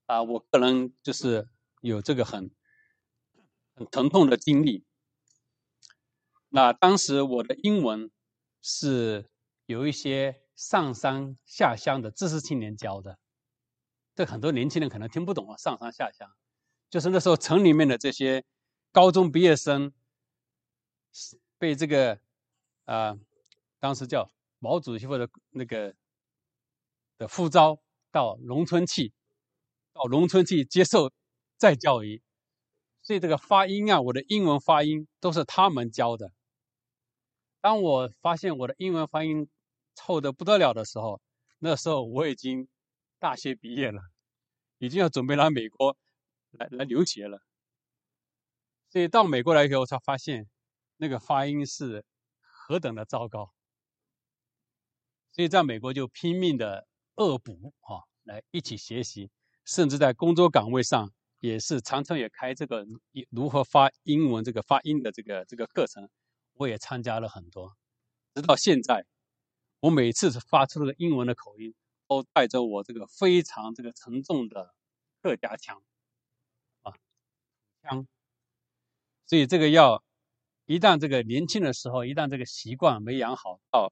[0.06, 1.48] 啊，我个人就是
[1.82, 2.52] 有这个很
[3.74, 4.86] 很疼痛的经历。
[6.50, 8.12] 那当时我的英文
[8.62, 9.30] 是
[9.66, 13.18] 有一些上山下乡的知识青年教的，
[14.14, 15.58] 这很多年轻人可能听不懂啊。
[15.58, 16.30] 上山下乡，
[16.90, 18.46] 就是那时候城里面的这些。
[18.94, 19.94] 高中毕业生
[21.60, 22.20] 被这个
[22.86, 23.20] 啊，
[23.80, 25.94] 当时叫毛主席或者那个
[27.18, 27.80] 的呼召
[28.12, 29.14] 到农村去，
[29.94, 31.12] 到农村去接受
[31.58, 32.22] 再教育，
[33.02, 36.32] 所以这个发音啊，我的英文发音都是他们教的。
[37.60, 39.50] 当我发现我的英文发音
[39.96, 41.22] 臭的不得了的时候，
[41.60, 42.68] 那时候我已经
[43.20, 44.02] 大学毕业了，
[44.78, 45.98] 已经要准备来美国
[46.52, 47.42] 来来留学了。
[48.90, 50.48] 所以到美国来以后，才发现
[50.98, 52.06] 那个发音是
[52.40, 53.52] 何等的糟糕。
[55.32, 56.88] 所以在美国就拼命的
[57.18, 59.30] 恶补啊，来一起学习，
[59.66, 62.86] 甚至在工作岗位上也是常常也开这个
[63.30, 66.10] 如何发英文这个发音的这个这个课程，
[66.54, 67.76] 我也参加了很多。
[68.36, 69.06] 直到现在，
[69.80, 71.74] 我每次发出这个英文的口音，
[72.08, 74.74] 都带着我这个非常这个沉重的
[75.22, 75.82] 客家腔
[76.84, 76.94] 啊
[77.84, 78.08] 腔。
[79.26, 80.04] 所以这个要
[80.68, 83.92] 一旦这个年轻的时候，一旦这个习惯没养好，到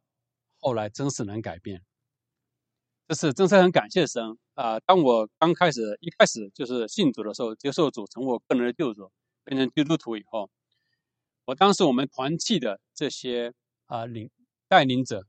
[0.59, 1.81] 后来真是能改变。
[3.07, 4.79] 这是真是很感谢神啊！
[4.79, 9.11] 当我刚开始一开始就是信主的时候，接受主成我个人的救主，
[9.43, 10.49] 变成基督徒以后，
[11.45, 13.53] 我当时我们团契的这些
[13.85, 14.31] 啊领
[14.67, 15.25] 带领者，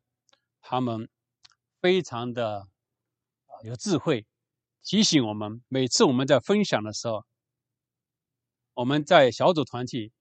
[0.63, 1.09] 他们
[1.81, 2.61] 非常的
[3.47, 4.27] 啊有智慧，
[4.83, 7.25] 提醒我们，每次我们在分享的时候。
[8.73, 10.13] 我们在小组团体，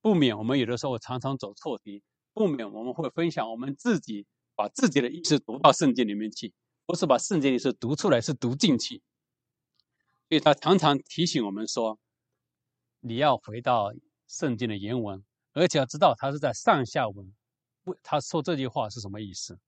[0.00, 2.02] 不免我们有的时候常常走错题，
[2.32, 6.52] 不免我们会分享我们自己把自己的意思读到圣经里面去，
[6.86, 9.02] 不是把圣经意思读出来，是读进去。
[10.28, 11.98] 所以他常常提醒我们说，
[13.00, 13.92] 你要回到
[14.26, 17.34] 圣经的原文，而且要知道他是在上下文。
[17.82, 19.58] 不，他说这句话是什么意思？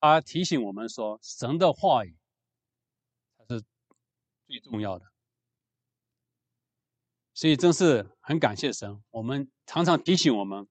[0.00, 2.16] 他提醒我们说，神的话语
[3.48, 3.62] 是
[4.46, 5.04] 最重要的。
[7.34, 10.66] 所以真是很感谢神，我们常常提醒我们，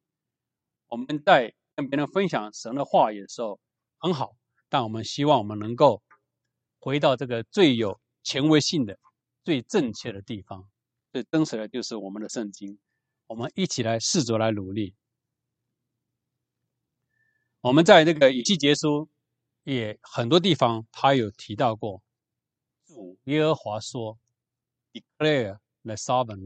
[0.87, 3.59] 我们在跟别人分享神的话语的时候
[3.97, 4.35] 很好，
[4.69, 6.01] 但我们希望我们能够
[6.79, 8.97] 回到这个最有权威性的、
[9.43, 10.69] 最正确的地方，
[11.11, 12.79] 最真实的就是我们的圣经。
[13.27, 14.95] 我们一起来试着来努力。
[17.61, 19.09] 我们在那个以西结书
[19.63, 22.01] 也很多地方，他有提到过，
[22.85, 24.19] 主耶和华说
[24.91, 26.43] ：“declare。”来撒本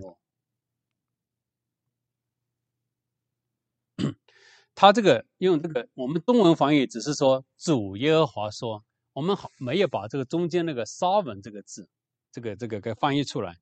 [4.75, 11.89] 他这个用这个我们中文翻译只是说主耶和华说，我们好没有把这个中间那个 sovereign 这个字，
[12.31, 13.57] 这个这个给翻译出来。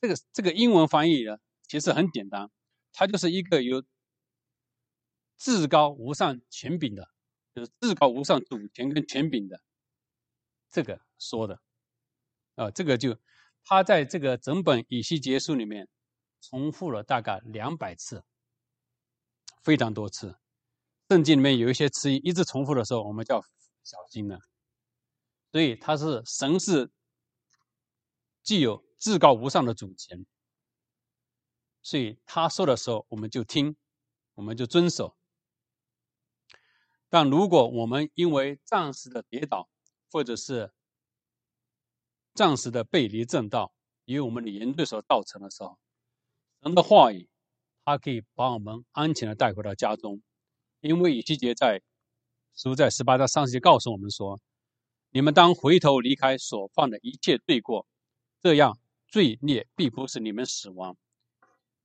[0.00, 2.48] 这个这个英文翻译呢，其实很简单，
[2.92, 3.82] 它就是一个有
[5.36, 7.08] 至高无上权柄的，
[7.54, 9.60] 就是至高无上主权跟权柄的
[10.70, 11.60] 这个说的
[12.54, 13.18] 啊，这个就
[13.64, 15.88] 他在这个整本以西结书里面
[16.40, 18.22] 重复了大概两百次。
[19.68, 20.34] 非常多次，
[21.10, 23.44] 圣经里面有一些词语一直重复的时候，我们叫
[23.84, 24.40] 小心了。
[25.52, 26.90] 所以他是神是
[28.42, 30.24] 具有至高无上的主权，
[31.82, 33.76] 所以他说的时候我们就听，
[34.36, 35.18] 我们就遵守。
[37.10, 39.68] 但如果我们因为暂时的跌倒，
[40.10, 40.72] 或者是
[42.32, 43.74] 暂时的背离正道，
[44.06, 45.78] 因为我们的言对所造成的时候，
[46.62, 47.28] 神的话语。
[47.88, 50.20] 他可以把我们安全的带回到家中，
[50.80, 51.80] 因为以西结在
[52.54, 54.38] 书在十八章三十节告诉我们说
[55.08, 57.86] ：“你们当回头离开所犯的一切罪过，
[58.42, 60.98] 这样罪孽必不是你们死亡。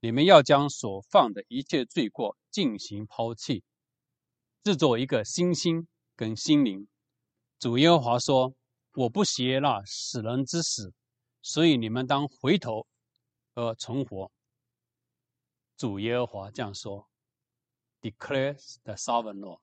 [0.00, 3.64] 你们要将所犯的一切罪过进行抛弃，
[4.62, 6.86] 制作一个新心跟心灵。”
[7.58, 8.52] 主耶和华说
[8.92, 10.92] ：“我不邪那死人之死，
[11.40, 12.86] 所以你们当回头
[13.54, 14.30] 而存活。”
[15.76, 17.08] 主耶和华这样说
[18.00, 19.60] ：“Declares the sovereign Lord。”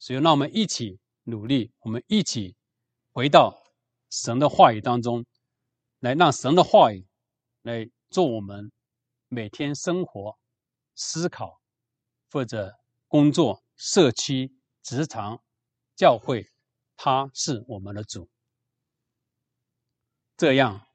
[0.00, 2.56] 所以，让我们一起努力，我们一起
[3.12, 3.62] 回到
[4.10, 5.26] 神的话语当中，
[6.00, 7.06] 来让神的话语
[7.62, 8.72] 来做我们
[9.28, 10.38] 每天生活、
[10.94, 11.60] 思考
[12.30, 12.78] 或者
[13.08, 15.42] 工作、社区、职场、
[15.96, 16.50] 教会，
[16.96, 18.28] 他是我们的主。
[20.36, 20.87] 这样。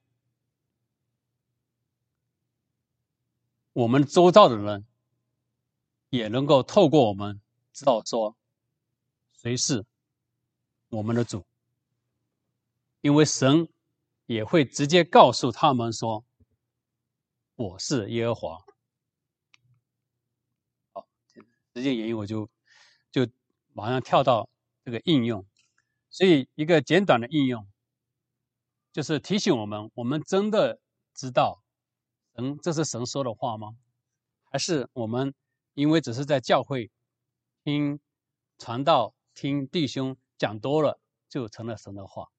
[3.73, 4.85] 我们周遭的人
[6.11, 7.41] 也能够透过我们
[7.73, 8.37] 知道说
[9.33, 9.83] 谁是
[10.89, 11.43] 我们的主，
[13.01, 13.67] 因为神
[14.27, 16.23] 也会直接告诉他们说
[17.55, 18.59] ：“我是耶和华。”
[20.93, 21.07] 好，
[21.73, 22.47] 时间原因我就
[23.11, 23.27] 就
[23.73, 24.47] 马上跳到
[24.85, 25.43] 这个应用。
[26.11, 27.67] 所以一个简短的应用
[28.91, 30.79] 就是提醒我们：我们真的
[31.15, 31.62] 知道。
[32.35, 33.75] 神，这是神说的话吗？
[34.43, 35.33] 还是我们
[35.73, 36.91] 因为只是在教会
[37.63, 37.99] 听
[38.57, 42.29] 传道、听弟兄讲多了，就成了神的话，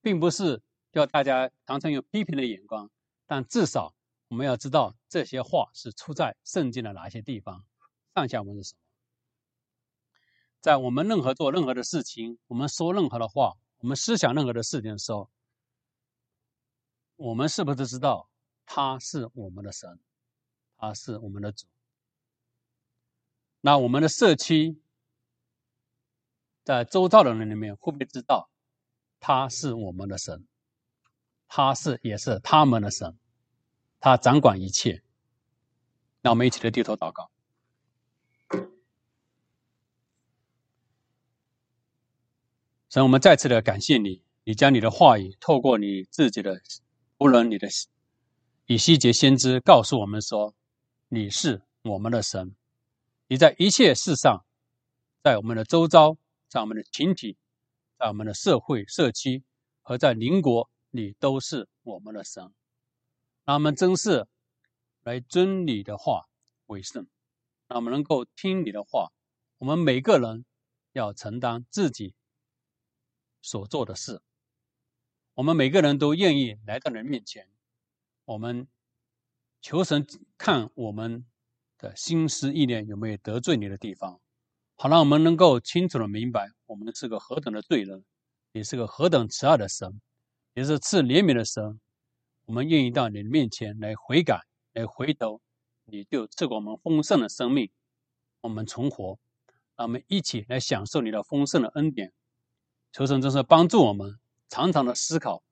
[0.00, 2.90] 并不是要大家常常用批评的眼光，
[3.26, 3.94] 但至少
[4.28, 7.64] 我们要知道这些话是出在圣经的哪些地方，
[8.14, 8.80] 上下文是什么。
[10.60, 15.30] 在我们任何做任何的事情，我们说任何的话，我们思想任何的事情的时候，
[17.16, 18.28] 我们是不是知道？
[18.66, 19.98] 他是我们的神，
[20.76, 21.66] 他是我们的主。
[23.60, 24.80] 那我们的社区，
[26.64, 28.50] 在周遭的人里面，会不会知道
[29.20, 30.46] 他是我们的神？
[31.48, 33.16] 他是也是他们的神，
[34.00, 35.02] 他掌管一切。
[36.22, 37.30] 那我们一起来低头祷告。
[42.88, 46.60] 神，我们再次的感谢你，你将你的话语透过你自己的
[47.18, 47.68] 无论你的。
[48.68, 50.52] 以西结先知告诉我们说
[51.06, 52.56] ：“你是我们的神，
[53.28, 54.44] 你在一切事上，
[55.22, 56.16] 在我们的周遭，
[56.48, 57.36] 在我们的群体，
[57.96, 59.44] 在我们的社会社区
[59.82, 62.52] 和在邻国，你都是我们的神。
[63.44, 64.26] 让我们真是
[65.04, 66.24] 来尊你的话
[66.66, 67.06] 为圣，
[67.68, 69.12] 让我们能够听你的话。
[69.58, 70.44] 我们每个人
[70.90, 72.16] 要承担自己
[73.42, 74.20] 所做的事。
[75.34, 77.48] 我们每个人都愿意来到你面前。”
[78.26, 78.66] 我们
[79.62, 80.04] 求神
[80.36, 81.24] 看我们
[81.78, 84.20] 的心思意念有没有得罪你的地方，
[84.74, 88.04] 好让我们能够清楚的明白，我们是个何等的罪人，
[88.50, 90.00] 也是个何等慈爱的神，
[90.54, 91.80] 也是赐怜悯的神。
[92.46, 94.40] 我们愿意到你的面前来悔改，
[94.72, 95.40] 来回头，
[95.84, 97.70] 你就赐给我们丰盛的生命，
[98.40, 99.20] 我们重活，
[99.76, 102.12] 让我们一起来享受你的丰盛的恩典。
[102.90, 104.18] 求神真是帮助我们，
[104.48, 105.44] 常常的思考，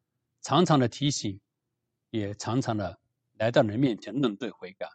[0.43, 1.39] 常常的提醒。
[2.15, 3.01] 也常常的
[3.39, 4.89] 来到人面前认罪悔改，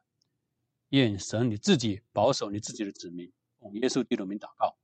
[0.91, 4.77] 愿神你自己保守你自己的子民，用耶稣基督名祷告。